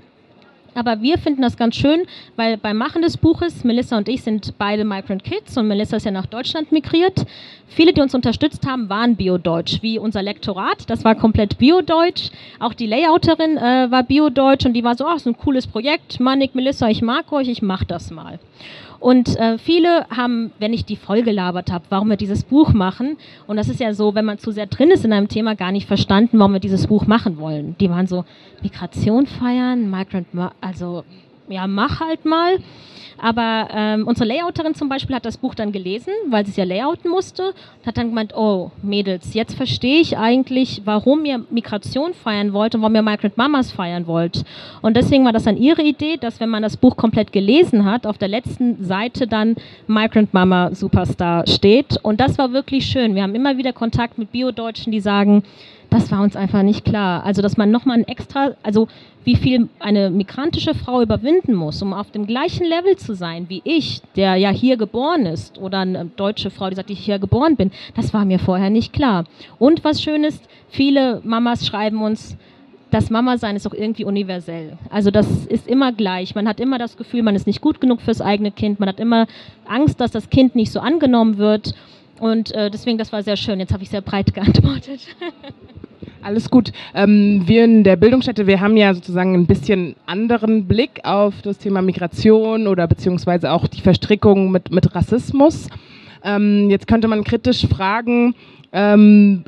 aber 0.79 1.01
wir 1.01 1.17
finden 1.17 1.41
das 1.41 1.57
ganz 1.57 1.75
schön, 1.75 2.03
weil 2.35 2.57
beim 2.57 2.77
Machen 2.77 3.01
des 3.01 3.17
Buches, 3.17 3.63
Melissa 3.63 3.97
und 3.97 4.07
ich 4.07 4.23
sind 4.23 4.57
beide 4.57 4.85
Migrant 4.85 5.23
Kids 5.23 5.57
und 5.57 5.67
Melissa 5.67 5.97
ist 5.97 6.05
ja 6.05 6.11
nach 6.11 6.25
Deutschland 6.25 6.71
migriert. 6.71 7.25
Viele, 7.67 7.93
die 7.93 8.01
uns 8.01 8.15
unterstützt 8.15 8.65
haben, 8.65 8.89
waren 8.89 9.15
Biodeutsch, 9.15 9.81
wie 9.81 9.99
unser 9.99 10.23
Lektorat, 10.23 10.89
das 10.89 11.03
war 11.03 11.15
komplett 11.15 11.57
Biodeutsch. 11.57 12.31
Auch 12.59 12.73
die 12.73 12.87
Layouterin 12.87 13.57
äh, 13.57 13.91
war 13.91 14.03
Biodeutsch 14.03 14.65
und 14.65 14.73
die 14.73 14.83
war 14.83 14.95
so, 14.95 15.05
ach, 15.05 15.19
so 15.19 15.29
ein 15.29 15.37
cooles 15.37 15.67
Projekt, 15.67 16.19
Manik, 16.19 16.55
Melissa, 16.55 16.87
ich 16.89 17.01
mag 17.01 17.31
euch, 17.31 17.49
ich 17.49 17.61
mach 17.61 17.83
das 17.83 18.09
mal. 18.09 18.39
Und 18.99 19.37
äh, 19.37 19.57
viele 19.57 20.05
haben, 20.09 20.51
wenn 20.59 20.73
ich 20.73 20.83
die 20.83 20.97
voll 20.97 21.23
gelabert 21.23 21.71
habe, 21.71 21.85
warum 21.89 22.09
wir 22.09 22.17
dieses 22.17 22.43
Buch 22.43 22.73
machen, 22.73 23.17
und 23.47 23.55
das 23.55 23.69
ist 23.69 23.79
ja 23.79 23.93
so, 23.93 24.13
wenn 24.13 24.25
man 24.25 24.39
zu 24.39 24.51
sehr 24.51 24.65
drin 24.65 24.91
ist 24.91 25.05
in 25.05 25.13
einem 25.13 25.29
Thema, 25.29 25.55
gar 25.55 25.71
nicht 25.71 25.87
verstanden, 25.87 26.37
warum 26.39 26.53
wir 26.53 26.59
dieses 26.59 26.87
Buch 26.87 27.07
machen 27.07 27.37
wollen. 27.37 27.75
Die 27.79 27.89
waren 27.89 28.07
so, 28.07 28.25
Migration 28.61 29.25
feiern, 29.25 29.89
Migrant, 29.89 30.27
also 30.69 31.03
ja, 31.47 31.65
mach 31.65 31.99
halt 31.99 32.25
mal. 32.25 32.59
Aber 33.21 33.67
ähm, 33.73 34.07
unsere 34.07 34.29
Layouterin 34.29 34.75
zum 34.75 34.87
Beispiel 34.87 35.13
hat 35.13 35.25
das 35.25 35.35
Buch 35.35 35.53
dann 35.53 35.73
gelesen, 35.73 36.13
weil 36.29 36.45
sie 36.45 36.51
es 36.51 36.57
ja 36.57 36.63
layouten 36.63 37.11
musste 37.11 37.47
und 37.47 37.85
hat 37.85 37.97
dann 37.97 38.09
gemeint, 38.09 38.33
oh 38.33 38.71
Mädels, 38.81 39.33
jetzt 39.33 39.55
verstehe 39.55 39.99
ich 39.99 40.17
eigentlich, 40.17 40.83
warum 40.85 41.25
ihr 41.25 41.43
Migration 41.49 42.13
feiern 42.13 42.53
wollt 42.53 42.75
und 42.75 42.81
warum 42.81 42.95
ihr 42.95 43.01
Migrant 43.01 43.35
Mamas 43.35 43.73
feiern 43.73 44.07
wollt. 44.07 44.45
Und 44.81 44.95
deswegen 44.95 45.25
war 45.25 45.33
das 45.33 45.43
dann 45.43 45.57
ihre 45.57 45.81
Idee, 45.81 46.15
dass 46.15 46.39
wenn 46.39 46.47
man 46.47 46.63
das 46.63 46.77
Buch 46.77 46.95
komplett 46.95 47.33
gelesen 47.33 47.83
hat, 47.83 48.07
auf 48.07 48.17
der 48.17 48.29
letzten 48.29 48.85
Seite 48.85 49.27
dann 49.27 49.57
Migrant 49.87 50.33
Mama 50.33 50.73
Superstar 50.73 51.45
steht. 51.45 51.97
Und 52.01 52.21
das 52.21 52.37
war 52.37 52.53
wirklich 52.53 52.85
schön. 52.85 53.15
Wir 53.15 53.23
haben 53.23 53.35
immer 53.35 53.57
wieder 53.57 53.73
Kontakt 53.73 54.17
mit 54.17 54.31
Bio-Deutschen, 54.31 54.93
die 54.93 55.01
sagen, 55.01 55.43
das 55.89 56.11
war 56.11 56.21
uns 56.21 56.35
einfach 56.35 56.63
nicht 56.63 56.85
klar. 56.85 57.23
Also, 57.25 57.41
dass 57.41 57.57
man 57.57 57.71
nochmal 57.71 57.99
ein 57.99 58.07
extra, 58.07 58.51
also 58.63 58.87
wie 59.23 59.35
viel 59.35 59.69
eine 59.79 60.09
migrantische 60.09 60.73
Frau 60.73 61.01
überwinden 61.01 61.53
muss, 61.53 61.81
um 61.81 61.93
auf 61.93 62.11
dem 62.11 62.25
gleichen 62.25 62.65
Level 62.65 62.95
zu 62.97 63.13
sein 63.15 63.45
wie 63.49 63.61
ich, 63.63 64.01
der 64.15 64.35
ja 64.35 64.49
hier 64.49 64.77
geboren 64.77 65.25
ist, 65.25 65.57
oder 65.57 65.79
eine 65.79 66.05
deutsche 66.15 66.51
Frau, 66.51 66.69
die 66.69 66.75
sagt, 66.75 66.89
ich 66.89 66.99
hier 66.99 67.19
geboren 67.19 67.55
bin, 67.55 67.71
das 67.95 68.13
war 68.13 68.25
mir 68.25 68.39
vorher 68.39 68.69
nicht 68.69 68.93
klar. 68.93 69.25
Und 69.57 69.83
was 69.83 70.01
schön 70.01 70.23
ist, 70.23 70.43
viele 70.69 71.21
Mamas 71.23 71.65
schreiben 71.65 72.01
uns, 72.01 72.37
das 72.91 73.09
Mama-Sein 73.09 73.55
ist 73.55 73.67
auch 73.67 73.73
irgendwie 73.73 74.03
universell. 74.03 74.77
Also 74.89 75.11
das 75.11 75.45
ist 75.45 75.67
immer 75.67 75.91
gleich. 75.91 76.33
Man 76.33 76.47
hat 76.47 76.59
immer 76.59 76.79
das 76.79 76.97
Gefühl, 76.97 77.21
man 77.21 77.35
ist 77.35 77.45
nicht 77.45 77.61
gut 77.61 77.79
genug 77.79 78.01
fürs 78.01 78.19
eigene 78.19 78.51
Kind. 78.51 78.79
Man 78.79 78.89
hat 78.89 78.99
immer 78.99 79.27
Angst, 79.67 80.01
dass 80.01 80.11
das 80.11 80.29
Kind 80.29 80.55
nicht 80.55 80.71
so 80.71 80.79
angenommen 80.79 81.37
wird. 81.37 81.75
Und 82.19 82.51
äh, 82.51 82.71
deswegen, 82.71 82.97
das 82.97 83.13
war 83.13 83.21
sehr 83.21 83.37
schön. 83.37 83.59
Jetzt 83.59 83.73
habe 83.73 83.83
ich 83.83 83.89
sehr 83.89 84.01
breit 84.01 84.33
geantwortet. 84.33 85.01
Alles 86.21 86.49
gut. 86.49 86.71
Ähm, 86.93 87.43
wir 87.45 87.63
in 87.63 87.83
der 87.83 87.95
Bildungsstätte, 87.95 88.45
wir 88.45 88.59
haben 88.59 88.75
ja 88.75 88.93
sozusagen 88.93 89.35
ein 89.35 89.45
bisschen 89.45 89.95
anderen 90.05 90.65
Blick 90.65 90.99
auf 91.03 91.41
das 91.43 91.57
Thema 91.57 91.81
Migration 91.81 92.67
oder 92.67 92.87
beziehungsweise 92.87 93.51
auch 93.51 93.67
die 93.67 93.81
Verstrickung 93.81 94.51
mit, 94.51 94.69
mit 94.71 94.93
Rassismus. 94.93 95.69
Ähm, 96.23 96.69
jetzt 96.69 96.87
könnte 96.87 97.07
man 97.07 97.23
kritisch 97.23 97.65
fragen, 97.67 98.35
ähm, 98.73 99.45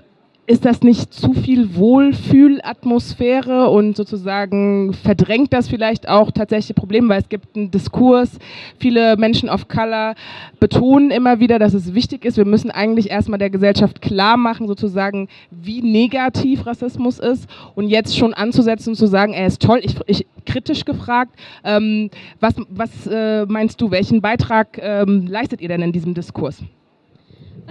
ist 0.51 0.65
das 0.65 0.81
nicht 0.81 1.13
zu 1.13 1.31
viel 1.31 1.75
Wohlfühlatmosphäre 1.75 3.69
und 3.69 3.95
sozusagen 3.95 4.93
verdrängt 4.93 5.53
das 5.53 5.69
vielleicht 5.69 6.09
auch 6.09 6.29
tatsächliche 6.29 6.73
Probleme, 6.73 7.07
weil 7.07 7.21
es 7.21 7.29
gibt 7.29 7.55
einen 7.55 7.71
Diskurs, 7.71 8.37
viele 8.77 9.15
Menschen 9.15 9.47
of 9.47 9.69
Color 9.69 10.15
betonen 10.59 11.09
immer 11.09 11.39
wieder, 11.39 11.57
dass 11.57 11.73
es 11.73 11.93
wichtig 11.93 12.25
ist, 12.25 12.35
wir 12.35 12.43
müssen 12.43 12.69
eigentlich 12.69 13.09
erstmal 13.09 13.39
der 13.39 13.49
Gesellschaft 13.49 14.01
klar 14.01 14.35
machen, 14.35 14.67
sozusagen, 14.67 15.29
wie 15.51 15.81
negativ 15.81 16.65
Rassismus 16.65 17.19
ist 17.19 17.47
und 17.75 17.87
jetzt 17.87 18.17
schon 18.17 18.33
anzusetzen 18.33 18.89
und 18.89 18.95
zu 18.97 19.07
sagen, 19.07 19.31
er 19.31 19.47
ist 19.47 19.61
toll, 19.61 19.79
ich, 19.81 19.95
ich 20.07 20.25
kritisch 20.45 20.83
gefragt, 20.83 21.31
ähm, 21.63 22.09
was, 22.41 22.55
was 22.67 23.07
äh, 23.07 23.45
meinst 23.45 23.79
du, 23.79 23.89
welchen 23.89 24.19
Beitrag 24.19 24.77
ähm, 24.81 25.27
leistet 25.27 25.61
ihr 25.61 25.69
denn 25.69 25.81
in 25.81 25.93
diesem 25.93 26.13
Diskurs? 26.13 26.61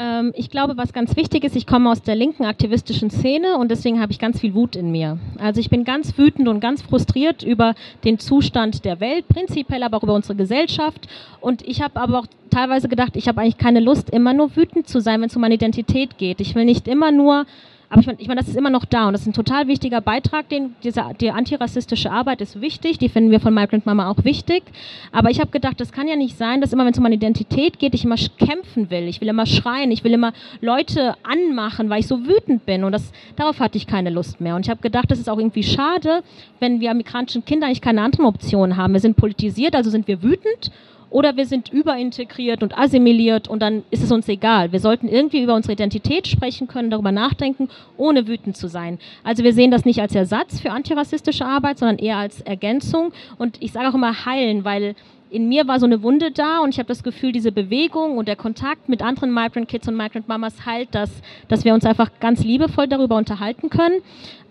Ähm, 0.01 0.33
ich 0.35 0.49
glaube, 0.49 0.79
was 0.79 0.95
ganz 0.95 1.15
wichtig 1.17 1.45
ist, 1.45 1.55
ich 1.57 1.67
komme 1.67 1.91
aus 1.91 2.03
der 2.03 2.15
linken 2.15 2.47
aktivistischen 2.47 3.11
Szene 3.11 3.59
und 3.59 3.71
deswegen 3.71 4.01
habe 4.01 4.13
ich 4.13 4.19
ganz 4.19 4.41
viel 4.41 4.55
Wut 4.55 4.75
in 4.75 4.91
mir. 4.91 5.19
Also 5.39 5.61
ich 5.61 5.69
bin 5.69 5.85
ganz 5.85 6.17
wütend 6.17 6.49
und 6.49 6.61
ganz 6.61 6.81
frustriert 6.81 7.43
über 7.43 7.75
den 8.05 8.19
Zustand 8.19 8.87
der 8.87 9.01
Welt, 9.01 9.29
prinzipiell 9.29 9.83
aber 9.83 9.99
auch 9.99 10.03
über 10.03 10.15
unsere 10.15 10.37
Gesellschaft. 10.37 11.07
Und 11.41 11.67
ich 11.69 11.83
habe 11.83 12.01
aber 12.01 12.21
auch 12.21 12.27
teilweise 12.49 12.89
gedacht, 12.89 13.15
ich 13.15 13.29
habe 13.29 13.43
eigentlich 13.43 13.59
keine 13.59 13.81
Lust, 13.81 14.09
immer 14.09 14.33
nur 14.33 14.57
wütend 14.57 14.89
zu 14.89 15.01
sein, 15.01 15.21
wenn 15.21 15.29
es 15.29 15.37
um 15.37 15.43
meine 15.43 15.55
Identität 15.55 16.17
geht. 16.17 16.41
Ich 16.41 16.55
will 16.55 16.65
nicht 16.65 16.89
immer 16.89 17.13
nur 17.13 17.45
aber 17.93 18.03
ich 18.03 18.07
meine, 18.07 18.21
ich 18.21 18.29
mein, 18.29 18.37
das 18.37 18.47
ist 18.47 18.57
immer 18.57 18.71
noch 18.71 18.85
da 18.85 19.09
und 19.09 19.15
das 19.15 19.23
ist 19.23 19.27
ein 19.27 19.33
total 19.33 19.67
wichtiger 19.67 20.01
Beitrag. 20.01 20.49
Den, 20.49 20.77
diese, 20.85 21.03
die 21.21 21.33
antirassistische 21.33 22.13
Arbeit 22.13 22.41
ist 22.41 22.61
wichtig, 22.61 22.99
die 22.99 23.09
finden 23.09 23.33
wir 23.33 23.41
von 23.41 23.53
Migrant 23.53 23.85
Mama 23.85 24.09
auch 24.09 24.23
wichtig. 24.25 24.63
Aber 25.11 25.31
ich 25.31 25.41
habe 25.41 25.51
gedacht, 25.51 25.81
das 25.81 25.91
kann 25.91 26.07
ja 26.07 26.15
nicht 26.15 26.39
sein, 26.39 26.61
dass 26.61 26.73
immer, 26.73 26.85
wenn 26.85 26.93
es 26.93 26.99
um 26.99 27.03
meine 27.03 27.17
Identität 27.17 27.81
geht, 27.81 27.95
ich 27.95 28.05
immer 28.05 28.15
kämpfen 28.39 28.91
will. 28.91 29.09
Ich 29.09 29.21
will 29.21 29.27
immer 29.27 29.45
schreien, 29.45 29.91
ich 29.91 30.05
will 30.05 30.13
immer 30.13 30.33
Leute 30.61 31.17
anmachen, 31.25 31.91
weil 31.91 31.99
ich 31.99 32.07
so 32.07 32.29
wütend 32.29 32.65
bin. 32.65 32.85
Und 32.85 32.93
das, 32.93 33.11
darauf 33.35 33.59
hatte 33.59 33.77
ich 33.77 33.89
keine 33.89 34.11
Lust 34.11 34.41
mehr. 34.41 34.55
Und 34.55 34.67
ich 34.67 34.71
habe 34.71 34.83
gedacht, 34.83 35.11
das 35.11 35.19
ist 35.19 35.29
auch 35.29 35.39
irgendwie 35.39 35.65
schade, 35.65 36.23
wenn 36.61 36.79
wir 36.79 36.95
migrantischen 36.95 37.45
Kinder 37.45 37.67
eigentlich 37.67 37.81
keine 37.81 38.03
anderen 38.03 38.27
Optionen 38.27 38.77
haben. 38.77 38.93
Wir 38.93 39.01
sind 39.01 39.17
politisiert, 39.17 39.75
also 39.75 39.91
sind 39.91 40.07
wir 40.07 40.23
wütend 40.23 40.71
oder 41.11 41.37
wir 41.37 41.47
sind 41.47 41.73
überintegriert 41.73 42.63
und 42.63 42.79
assimiliert 42.79 43.49
und 43.49 43.61
dann 43.61 43.83
ist 43.91 44.03
es 44.03 44.13
uns 44.13 44.29
egal. 44.29 44.73
Wir 44.73 44.81
sollten 44.81 45.09
irgendwie 45.09 45.43
über 45.43 45.55
unsere 45.55 45.73
Identität 45.73 46.27
sprechen 46.27 46.69
können, 46.69 46.91
darüber 46.91 47.13
nachdenken, 47.13 47.69
ohne 47.97 48.27
wütend 48.27 48.57
zu 48.57 48.69
sein. 48.69 48.99
Also 49.25 49.45
wir 49.45 49.53
sehen 49.53 49.71
das 49.71 49.85
nicht 49.85 50.01
als 50.01 50.15
Ersatz 50.15 50.61
für 50.61 50.71
antirassistische 50.71 51.45
Arbeit, 51.45 51.79
sondern 51.79 51.99
eher 51.99 52.17
als 52.17 52.41
Ergänzung 52.41 53.13
und 53.39 53.57
ich 53.61 53.73
sage 53.73 53.89
auch 53.89 53.95
immer 53.95 54.25
heilen, 54.25 54.65
weil 54.65 54.95
in 55.31 55.49
mir 55.49 55.69
war 55.69 55.79
so 55.79 55.87
eine 55.87 56.03
Wunde 56.03 56.33
da 56.33 56.59
und 56.59 56.71
ich 56.71 56.79
habe 56.79 56.89
das 56.89 57.03
Gefühl, 57.03 57.33
diese 57.33 57.53
Bewegung 57.53 58.19
und 58.19 58.27
der 58.27 58.37
Kontakt 58.37 58.89
mit 58.89 59.01
anderen 59.01 59.33
Migrant 59.33 59.69
Kids 59.69 59.87
und 59.89 59.97
Migrant 59.97 60.29
Mamas 60.29 60.67
halt, 60.67 60.95
dass, 60.95 61.11
dass 61.49 61.65
wir 61.65 61.73
uns 61.73 61.85
einfach 61.85 62.11
ganz 62.21 62.43
liebevoll 62.43 62.89
darüber 62.89 63.17
unterhalten 63.17 63.71
können. 63.71 64.03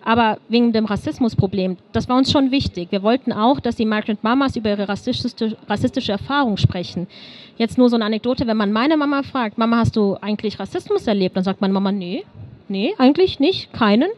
Aber 0.03 0.37
wegen 0.47 0.71
dem 0.71 0.85
Rassismusproblem, 0.85 1.77
das 1.91 2.07
war 2.07 2.17
uns 2.17 2.31
schon 2.31 2.51
wichtig. 2.51 2.87
Wir 2.91 3.03
wollten 3.03 3.33
auch, 3.33 3.59
dass 3.59 3.75
die 3.75 3.85
Migrant 3.85 4.23
Mamas 4.23 4.55
über 4.55 4.69
ihre 4.69 4.87
rassistische, 4.87 5.57
rassistische 5.67 6.13
Erfahrung 6.13 6.55
sprechen. 6.55 7.07
Jetzt 7.57 7.77
nur 7.77 7.89
so 7.89 7.97
eine 7.97 8.05
Anekdote, 8.05 8.47
wenn 8.47 8.55
man 8.55 8.71
meine 8.71 8.95
Mama 8.95 9.23
fragt, 9.23 9.57
Mama, 9.57 9.77
hast 9.77 9.97
du 9.97 10.15
eigentlich 10.21 10.59
Rassismus 10.59 11.05
erlebt? 11.07 11.35
Dann 11.35 11.43
sagt 11.43 11.59
meine 11.59 11.73
Mama, 11.73 11.91
nee, 11.91 12.23
nee, 12.69 12.93
eigentlich 12.97 13.41
nicht, 13.41 13.73
keinen. 13.73 14.09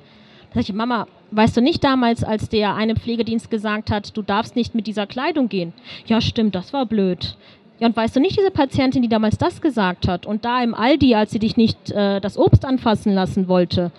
Sage 0.53 0.65
ich, 0.67 0.73
Mama, 0.73 1.07
weißt 1.31 1.55
du 1.55 1.61
nicht 1.61 1.81
damals, 1.81 2.25
als 2.25 2.49
der 2.49 2.75
eine 2.75 2.95
Pflegedienst 2.95 3.49
gesagt 3.49 3.89
hat, 3.89 4.17
du 4.17 4.21
darfst 4.21 4.57
nicht 4.57 4.75
mit 4.75 4.85
dieser 4.85 5.07
Kleidung 5.07 5.47
gehen? 5.47 5.71
Ja, 6.05 6.19
stimmt, 6.19 6.55
das 6.55 6.73
war 6.73 6.85
blöd. 6.85 7.37
Ja, 7.79 7.87
und 7.87 7.95
weißt 7.95 8.17
du 8.17 8.19
nicht, 8.19 8.37
diese 8.37 8.51
Patientin, 8.51 9.01
die 9.01 9.07
damals 9.07 9.37
das 9.37 9.61
gesagt 9.61 10.09
hat 10.09 10.25
und 10.25 10.43
da 10.43 10.61
im 10.61 10.73
Aldi, 10.73 11.15
als 11.15 11.31
sie 11.31 11.39
dich 11.39 11.55
nicht 11.55 11.91
äh, 11.91 12.19
das 12.19 12.37
Obst 12.37 12.65
anfassen 12.65 13.13
lassen 13.13 13.47
wollte? 13.47 13.91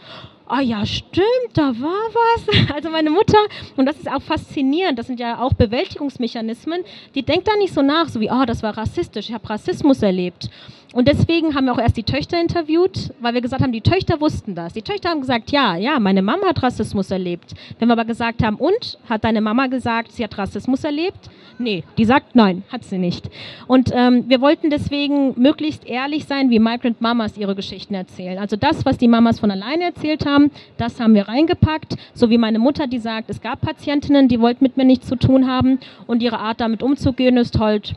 Ah 0.53 0.61
ja, 0.61 0.85
stimmt, 0.85 1.25
da 1.55 1.75
war 1.81 2.09
was. 2.13 2.43
Also 2.75 2.91
meine 2.91 3.11
Mutter, 3.11 3.39
und 3.77 3.87
das 3.87 3.97
ist 3.97 4.11
auch 4.11 4.23
faszinierend, 4.23 4.99
das 4.99 5.07
sind 5.07 5.19
ja 5.19 5.41
auch 5.41 5.53
Bewältigungsmechanismen, 5.55 6.83
die 7.15 7.23
denkt 7.23 7.49
da 7.49 7.57
nicht 7.57 7.73
so 7.73 7.83
nach, 7.83 8.09
so 8.09 8.21
wie, 8.21 8.31
ah, 8.31 8.43
oh, 8.43 8.45
das 8.45 8.63
war 8.63 8.77
rassistisch, 8.77 9.29
ich 9.29 9.35
habe 9.35 9.49
Rassismus 9.49 10.03
erlebt. 10.03 10.51
Und 10.93 11.09
deswegen 11.09 11.55
haben 11.55 11.65
wir 11.65 11.73
auch 11.73 11.79
erst 11.79 11.97
die 11.97 12.03
Töchter 12.03 12.39
interviewt, 12.39 13.13
weil 13.21 13.33
wir 13.33 13.41
gesagt 13.41 13.63
haben, 13.63 13.73
die 13.73 13.81
Töchter 13.81 14.21
wussten 14.21 14.55
das. 14.55 14.75
Die 14.75 14.83
Töchter 14.83 15.09
haben 15.09 15.21
gesagt, 15.21 15.51
ja, 15.51 15.77
ja, 15.77 15.99
meine 15.99 16.21
Mama 16.21 16.49
hat 16.49 16.63
Rassismus 16.63 17.11
erlebt. 17.11 17.55
Wenn 17.79 17.89
wir 17.89 17.95
aber 17.95 18.05
gesagt 18.05 18.43
haben, 18.43 18.57
und, 18.57 18.99
hat 19.09 19.25
deine 19.25 19.41
Mama 19.41 19.69
gesagt, 19.69 20.13
sie 20.13 20.23
hat 20.23 20.37
Rassismus 20.37 20.85
erlebt? 20.85 21.31
Nee, 21.59 21.85
die 21.97 22.05
sagt, 22.05 22.35
nein, 22.35 22.65
hat 22.71 22.85
sie 22.85 22.99
nicht. 22.99 23.31
Und 23.67 23.91
ähm, 23.95 24.25
wir 24.29 24.41
wollten 24.41 24.69
deswegen 24.69 25.41
möglichst 25.41 25.87
ehrlich 25.87 26.25
sein, 26.25 26.51
wie 26.51 26.59
Migrant 26.59 27.01
Mamas 27.01 27.37
ihre 27.37 27.55
Geschichten 27.55 27.95
erzählen. 27.95 28.39
Also 28.39 28.57
das, 28.57 28.85
was 28.85 28.99
die 28.99 29.09
Mamas 29.09 29.41
von 29.41 29.51
alleine 29.51 29.85
erzählt 29.85 30.27
haben, 30.27 30.42
das 30.77 30.99
haben 31.01 31.15
wir 31.15 31.29
reingepackt. 31.29 31.97
So 32.15 32.31
wie 32.31 32.39
meine 32.39 32.59
Mutter, 32.59 32.87
die 32.87 32.99
sagt, 32.99 33.31
es 33.31 33.41
gab 33.41 33.61
Patientinnen, 33.61 34.29
die 34.29 34.41
wollten 34.41 34.65
mit 34.65 34.77
mir 34.77 34.85
nichts 34.85 35.07
zu 35.07 35.17
tun 35.17 35.47
haben 35.47 35.79
und 36.07 36.23
ihre 36.23 36.39
Art 36.39 36.61
damit 36.61 36.83
umzugehen 36.83 37.37
ist 37.37 37.59
halt 37.59 37.95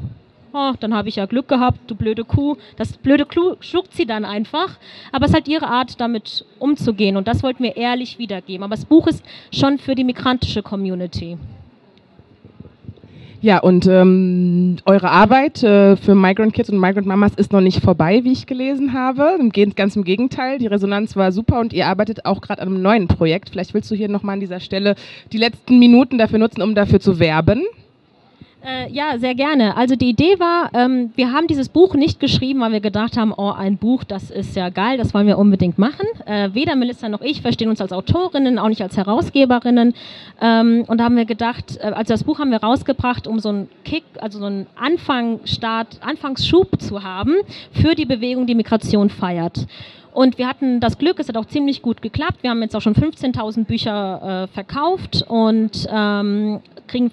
oh, 0.55 0.73
dann 0.79 0.93
habe 0.93 1.09
ich 1.09 1.17
ja 1.17 1.25
Glück 1.25 1.47
gehabt, 1.47 1.79
du 1.87 1.95
blöde 1.95 2.23
Kuh. 2.23 2.55
Das 2.77 2.93
blöde 2.97 3.25
Kuh 3.25 3.55
schluckt 3.59 3.93
sie 3.93 4.05
dann 4.05 4.25
einfach. 4.25 4.77
Aber 5.11 5.25
es 5.25 5.31
ist 5.31 5.35
halt 5.35 5.47
ihre 5.47 5.67
Art, 5.67 5.99
damit 5.99 6.45
umzugehen. 6.59 7.17
Und 7.17 7.27
das 7.27 7.43
wollten 7.43 7.63
wir 7.63 7.75
ehrlich 7.75 8.17
wiedergeben. 8.17 8.63
Aber 8.63 8.75
das 8.75 8.85
Buch 8.85 9.07
ist 9.07 9.23
schon 9.51 9.77
für 9.77 9.95
die 9.95 10.03
migrantische 10.03 10.63
Community. 10.63 11.37
Ja, 13.41 13.59
und 13.59 13.85
ähm, 13.87 14.77
eure 14.85 15.09
Arbeit 15.09 15.61
äh, 15.61 15.95
für 15.97 16.15
Migrant 16.15 16.53
Kids 16.53 16.69
und 16.69 16.79
Migrant 16.79 17.05
Mamas 17.05 17.33
ist 17.35 17.51
noch 17.51 17.61
nicht 17.61 17.81
vorbei, 17.81 18.23
wie 18.23 18.31
ich 18.31 18.47
gelesen 18.47 18.93
habe. 18.93 19.37
Ganz 19.75 19.95
im 19.95 20.03
Gegenteil, 20.03 20.57
die 20.57 20.67
Resonanz 20.67 21.15
war 21.15 21.31
super 21.31 21.59
und 21.59 21.73
ihr 21.73 21.87
arbeitet 21.87 22.25
auch 22.25 22.41
gerade 22.41 22.61
an 22.61 22.69
einem 22.69 22.81
neuen 22.81 23.07
Projekt. 23.07 23.49
Vielleicht 23.49 23.73
willst 23.73 23.91
du 23.91 23.95
hier 23.95 24.09
nochmal 24.09 24.33
an 24.33 24.39
dieser 24.39 24.59
Stelle 24.59 24.95
die 25.31 25.37
letzten 25.37 25.79
Minuten 25.79 26.17
dafür 26.17 26.39
nutzen, 26.39 26.61
um 26.61 26.75
dafür 26.75 26.99
zu 26.99 27.19
werben. 27.19 27.63
Äh, 28.65 28.91
ja, 28.91 29.19
sehr 29.19 29.35
gerne. 29.35 29.77
Also 29.77 29.95
die 29.95 30.09
Idee 30.09 30.39
war, 30.39 30.71
ähm, 30.73 31.11
wir 31.15 31.31
haben 31.31 31.45
dieses 31.45 31.69
Buch 31.69 31.93
nicht 31.93 32.19
geschrieben, 32.19 32.61
weil 32.61 32.71
wir 32.71 32.79
gedacht 32.79 33.15
haben, 33.15 33.31
oh, 33.35 33.51
ein 33.51 33.77
Buch, 33.77 34.03
das 34.03 34.31
ist 34.31 34.55
ja 34.55 34.69
geil, 34.69 34.97
das 34.97 35.13
wollen 35.13 35.27
wir 35.27 35.37
unbedingt 35.37 35.77
machen. 35.77 36.07
Äh, 36.25 36.49
weder 36.53 36.75
Melissa 36.75 37.07
noch 37.07 37.21
ich 37.21 37.43
verstehen 37.43 37.69
uns 37.69 37.79
als 37.79 37.91
Autorinnen, 37.91 38.57
auch 38.57 38.69
nicht 38.69 38.81
als 38.81 38.97
Herausgeberinnen. 38.97 39.93
Ähm, 40.41 40.83
und 40.87 40.97
da 40.97 41.03
haben 41.03 41.15
wir 41.15 41.25
gedacht, 41.25 41.77
äh, 41.77 41.91
also 41.91 42.13
das 42.13 42.23
Buch 42.23 42.39
haben 42.39 42.49
wir 42.49 42.63
rausgebracht, 42.63 43.27
um 43.27 43.39
so 43.39 43.49
einen 43.49 43.69
Kick, 43.83 44.03
also 44.19 44.39
so 44.39 44.45
einen 44.45 44.65
Anfangsstart, 44.75 45.99
Anfangsschub 46.01 46.81
zu 46.81 47.03
haben 47.03 47.35
für 47.71 47.93
die 47.93 48.05
Bewegung, 48.05 48.47
die 48.47 48.55
Migration 48.55 49.11
feiert. 49.11 49.67
Und 50.15 50.37
wir 50.37 50.47
hatten 50.47 50.79
das 50.79 50.97
Glück, 50.97 51.19
es 51.19 51.27
hat 51.27 51.35
auch 51.35 51.45
ziemlich 51.45 51.81
gut 51.81 52.01
geklappt. 52.01 52.37
Wir 52.41 52.49
haben 52.49 52.61
jetzt 52.61 52.73
auch 52.73 52.81
schon 52.81 52.95
15.000 52.95 53.65
Bücher 53.65 54.45
äh, 54.45 54.53
verkauft 54.53 55.25
und 55.27 55.89
ähm, 55.91 56.61
kriegen 56.87 57.11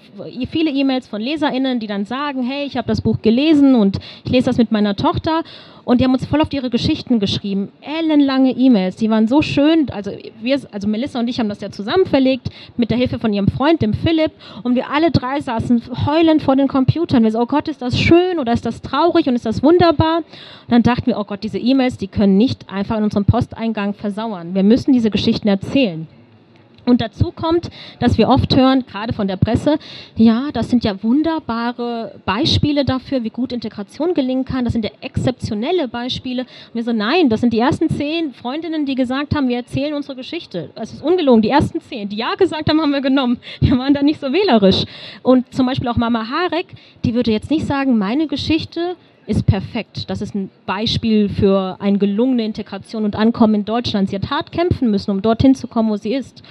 viele 0.49 0.71
E-Mails 0.71 1.09
von 1.09 1.21
LeserInnen, 1.21 1.81
die 1.81 1.89
dann 1.89 2.05
sagen, 2.05 2.45
hey, 2.45 2.65
ich 2.65 2.77
habe 2.77 2.87
das 2.87 3.01
Buch 3.01 3.21
gelesen 3.21 3.75
und 3.75 3.99
ich 4.25 4.31
lese 4.31 4.47
das 4.47 4.57
mit 4.57 4.71
meiner 4.71 4.95
Tochter. 4.95 5.43
Und 5.85 6.01
die 6.01 6.05
haben 6.05 6.13
uns 6.13 6.27
voll 6.27 6.41
auf 6.41 6.53
ihre 6.53 6.71
Geschichten 6.71 7.19
geschrieben. 7.19 7.73
Ellenlange 7.81 8.53
E-Mails. 8.53 8.97
Die 8.97 9.11
waren 9.11 9.27
so 9.27 9.43
schön. 9.43 9.91
Also, 9.91 10.13
wir, 10.41 10.61
also 10.71 10.87
Melissa 10.87 11.19
und 11.19 11.29
ich 11.29 11.41
haben 11.41 11.49
das 11.49 11.61
ja 11.61 11.71
zusammen 11.71 12.07
verlegt 12.07 12.51
mit 12.77 12.91
der 12.91 12.99
Hilfe 12.99 13.19
von 13.19 13.33
ihrem 13.33 13.49
Freund, 13.49 13.83
dem 13.83 13.95
Philipp. 13.95 14.33
Und 14.63 14.75
wir 14.77 14.91
alle 14.91 15.11
drei 15.11 15.41
saßen 15.41 15.83
heulend 16.07 16.43
vor 16.43 16.57
den 16.57 16.69
Computern. 16.69 17.25
Wir 17.25 17.33
so, 17.33 17.41
oh 17.41 17.47
Gott, 17.47 17.69
ist 17.69 17.83
das 17.83 17.99
schön 17.99 18.39
oder 18.39 18.53
ist 18.53 18.65
das 18.65 18.81
traurig 18.81 19.27
und 19.27 19.35
ist 19.35 19.47
das 19.47 19.63
wunderbar? 19.63 20.19
Und 20.19 20.25
dann 20.69 20.83
dachten 20.83 21.07
wir, 21.07 21.19
oh 21.19 21.25
Gott, 21.25 21.43
diese 21.43 21.59
E-Mails, 21.59 21.99
die 21.99 22.09
können 22.09 22.37
nicht 22.37 22.71
einfach 22.71 22.99
in 22.99 23.05
unserem 23.05 23.25
Posteingang 23.25 23.95
versauern. 23.95 24.55
Wir 24.55 24.63
müssen 24.63 24.93
diese 24.93 25.11
Geschichten 25.11 25.49
erzählen. 25.49 26.07
Und 26.85 27.01
dazu 27.01 27.31
kommt, 27.31 27.71
dass 28.01 28.19
wir 28.19 28.29
oft 28.29 28.57
hören, 28.57 28.85
gerade 28.87 29.13
von 29.13 29.29
der 29.29 29.37
Presse, 29.37 29.79
ja, 30.17 30.49
das 30.53 30.69
sind 30.69 30.85
ja 30.85 31.03
wunderbare 31.03 32.21
Beispiele 32.25 32.85
dafür, 32.85 33.23
wie 33.23 33.31
gut 33.31 33.53
Integration 33.53 34.15
gelingen 34.15 34.45
kann. 34.45 34.65
Das 34.65 34.73
sind 34.73 34.85
ja 34.85 34.91
exzeptionelle 35.01 35.89
Beispiele. 35.89 36.43
Und 36.43 36.75
wir 36.75 36.83
so, 36.83 36.93
nein, 36.93 37.29
das 37.29 37.41
sind 37.41 37.53
die 37.53 37.61
ersten 37.61 37.89
zehn 37.89 38.35
Freundinnen, 38.35 38.85
die 38.85 38.95
gesagt 38.95 39.35
haben, 39.35 39.49
wir 39.49 39.57
erzählen 39.57 39.95
unsere 39.95 40.17
Geschichte. 40.17 40.71
Es 40.75 40.93
ist 40.93 41.03
ungelogen, 41.03 41.43
die 41.43 41.51
ersten 41.51 41.81
zehn, 41.81 42.09
die 42.09 42.17
ja 42.17 42.35
gesagt 42.35 42.69
haben, 42.69 42.81
haben 42.81 42.93
wir 42.93 43.01
genommen. 43.01 43.39
Wir 43.61 43.79
waren 43.79 43.95
da 43.95 44.03
nicht 44.03 44.21
so 44.21 44.33
wählerisch. 44.33 44.85
Und 45.23 45.53
zum 45.55 45.67
Beispiel 45.67 45.89
auch 45.89 45.97
Mama 45.97 46.29
Harek, 46.29 46.67
die 47.05 47.15
würde 47.15 47.31
jetzt 47.31 47.51
nicht 47.51 47.67
sagen, 47.67 47.99
meine 47.99 48.27
Geschichte 48.27 48.97
ist 49.27 49.47
perfekt. 49.47 50.11
Das 50.11 50.21
ist 50.21 50.35
ein 50.35 50.51
Beispiel 50.67 51.29
für 51.29 51.77
eine 51.81 51.99
gelungene 51.99 52.45
Integration 52.45 53.05
und 53.05 53.17
Ankommen 53.17 53.55
in 53.55 53.65
Deutschland. 53.65 54.11
Sie 54.11 54.17
hat 54.17 54.31
hart 54.31 54.53
kämpfen 54.53 54.91
müssen, 54.91 55.11
um 55.11 55.23
dorthin 55.23 55.55
zu 55.55 55.69
kommen, 55.69 55.91
wo 55.91 55.97
sie 55.97 56.15
ist. 56.15 56.43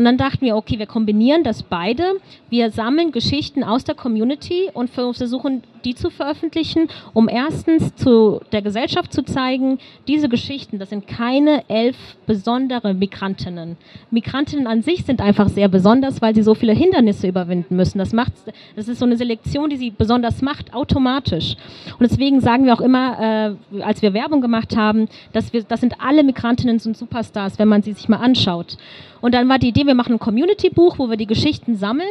Und 0.00 0.06
dann 0.06 0.16
dachten 0.16 0.46
wir, 0.46 0.56
okay, 0.56 0.78
wir 0.78 0.86
kombinieren 0.86 1.44
das 1.44 1.62
beide. 1.62 2.14
Wir 2.48 2.70
sammeln 2.70 3.12
Geschichten 3.12 3.62
aus 3.62 3.84
der 3.84 3.94
Community 3.94 4.70
und 4.72 4.88
versuchen, 4.88 5.62
die 5.84 5.94
zu 5.94 6.08
veröffentlichen, 6.08 6.88
um 7.12 7.28
erstens 7.28 7.94
zu 7.96 8.40
der 8.50 8.62
Gesellschaft 8.62 9.12
zu 9.12 9.22
zeigen, 9.22 9.78
diese 10.08 10.30
Geschichten, 10.30 10.78
das 10.78 10.88
sind 10.88 11.06
keine 11.06 11.68
elf 11.68 11.98
besondere 12.26 12.94
Migrantinnen. 12.94 13.76
Migrantinnen 14.10 14.66
an 14.66 14.80
sich 14.80 15.04
sind 15.04 15.20
einfach 15.20 15.50
sehr 15.50 15.68
besonders, 15.68 16.22
weil 16.22 16.34
sie 16.34 16.42
so 16.42 16.54
viele 16.54 16.72
Hindernisse 16.72 17.28
überwinden 17.28 17.76
müssen. 17.76 17.98
Das, 17.98 18.14
macht, 18.14 18.32
das 18.76 18.88
ist 18.88 19.00
so 19.00 19.04
eine 19.04 19.18
Selektion, 19.18 19.68
die 19.68 19.76
sie 19.76 19.90
besonders 19.90 20.40
macht, 20.40 20.72
automatisch. 20.72 21.56
Und 21.98 22.10
deswegen 22.10 22.40
sagen 22.40 22.64
wir 22.64 22.72
auch 22.72 22.80
immer, 22.80 23.56
äh, 23.76 23.82
als 23.82 24.00
wir 24.00 24.14
Werbung 24.14 24.40
gemacht 24.40 24.78
haben, 24.78 25.08
dass 25.34 25.52
wir, 25.52 25.62
das 25.62 25.80
sind 25.80 25.96
alle 26.00 26.22
Migrantinnen 26.22 26.78
sind 26.78 26.96
Superstars, 26.96 27.58
wenn 27.58 27.68
man 27.68 27.82
sie 27.82 27.92
sich 27.92 28.08
mal 28.08 28.16
anschaut. 28.16 28.78
Und 29.20 29.34
dann 29.34 29.48
war 29.48 29.58
die 29.58 29.68
Idee, 29.68 29.86
wir 29.86 29.94
machen 29.94 30.14
ein 30.14 30.18
Community-Buch, 30.18 30.98
wo 30.98 31.10
wir 31.10 31.16
die 31.16 31.26
Geschichten 31.26 31.76
sammeln. 31.76 32.08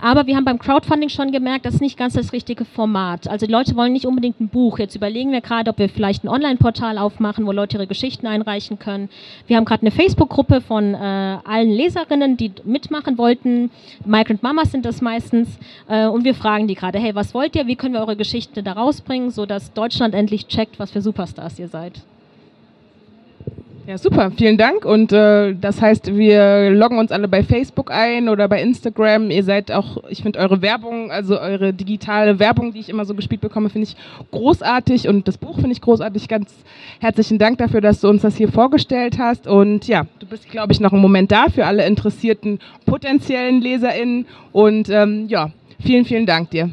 Aber 0.00 0.26
wir 0.26 0.36
haben 0.36 0.44
beim 0.44 0.58
Crowdfunding 0.58 1.08
schon 1.08 1.32
gemerkt, 1.32 1.66
das 1.66 1.74
ist 1.74 1.80
nicht 1.80 1.96
ganz 1.96 2.14
das 2.14 2.32
richtige 2.32 2.64
Format. 2.64 3.28
Also 3.28 3.46
die 3.46 3.52
Leute 3.52 3.76
wollen 3.76 3.92
nicht 3.92 4.06
unbedingt 4.06 4.40
ein 4.40 4.48
Buch. 4.48 4.78
Jetzt 4.78 4.94
überlegen 4.94 5.32
wir 5.32 5.40
gerade, 5.40 5.70
ob 5.70 5.78
wir 5.78 5.88
vielleicht 5.88 6.24
ein 6.24 6.28
Online-Portal 6.28 6.98
aufmachen, 6.98 7.46
wo 7.46 7.52
Leute 7.52 7.76
ihre 7.76 7.86
Geschichten 7.86 8.26
einreichen 8.26 8.78
können. 8.78 9.08
Wir 9.46 9.56
haben 9.56 9.64
gerade 9.64 9.82
eine 9.82 9.90
Facebook-Gruppe 9.90 10.60
von 10.60 10.94
äh, 10.94 10.96
allen 10.96 11.70
Leserinnen, 11.70 12.36
die 12.36 12.52
mitmachen 12.64 13.18
wollten. 13.18 13.70
Migrant 14.04 14.42
Mamas 14.42 14.70
sind 14.70 14.84
das 14.84 15.00
meistens. 15.00 15.58
Äh, 15.88 16.06
und 16.06 16.24
wir 16.24 16.34
fragen 16.34 16.68
die 16.68 16.74
gerade, 16.74 16.98
hey, 16.98 17.14
was 17.14 17.34
wollt 17.34 17.56
ihr? 17.56 17.66
Wie 17.66 17.76
können 17.76 17.94
wir 17.94 18.00
eure 18.00 18.16
Geschichte 18.16 18.62
da 18.62 18.72
rausbringen, 18.72 19.30
sodass 19.30 19.72
Deutschland 19.72 20.14
endlich 20.14 20.46
checkt, 20.48 20.78
was 20.78 20.90
für 20.90 21.00
Superstars 21.00 21.58
ihr 21.58 21.68
seid? 21.68 22.02
Ja, 23.84 23.98
super, 23.98 24.30
vielen 24.30 24.58
Dank. 24.58 24.84
Und 24.84 25.12
äh, 25.12 25.54
das 25.54 25.82
heißt, 25.82 26.14
wir 26.14 26.70
loggen 26.70 26.98
uns 26.98 27.10
alle 27.10 27.26
bei 27.26 27.42
Facebook 27.42 27.90
ein 27.90 28.28
oder 28.28 28.46
bei 28.46 28.62
Instagram. 28.62 29.30
Ihr 29.30 29.42
seid 29.42 29.72
auch, 29.72 30.04
ich 30.08 30.22
finde 30.22 30.38
eure 30.38 30.62
Werbung, 30.62 31.10
also 31.10 31.40
eure 31.40 31.72
digitale 31.72 32.38
Werbung, 32.38 32.72
die 32.72 32.78
ich 32.78 32.88
immer 32.88 33.04
so 33.04 33.14
gespielt 33.14 33.40
bekomme, 33.40 33.70
finde 33.70 33.88
ich 33.88 33.96
großartig. 34.30 35.08
Und 35.08 35.26
das 35.26 35.36
Buch 35.36 35.56
finde 35.56 35.72
ich 35.72 35.80
großartig. 35.80 36.28
Ganz 36.28 36.54
herzlichen 37.00 37.40
Dank 37.40 37.58
dafür, 37.58 37.80
dass 37.80 38.00
du 38.00 38.08
uns 38.08 38.22
das 38.22 38.36
hier 38.36 38.52
vorgestellt 38.52 39.18
hast. 39.18 39.48
Und 39.48 39.88
ja, 39.88 40.06
du 40.20 40.26
bist, 40.26 40.48
glaube 40.48 40.72
ich, 40.72 40.78
noch 40.78 40.92
einen 40.92 41.02
Moment 41.02 41.32
da 41.32 41.46
für 41.52 41.66
alle 41.66 41.84
interessierten 41.84 42.60
potenziellen 42.86 43.60
LeserInnen. 43.60 44.26
Und 44.52 44.90
ähm, 44.90 45.26
ja, 45.26 45.50
vielen, 45.80 46.04
vielen 46.04 46.26
Dank 46.26 46.50
dir. 46.50 46.70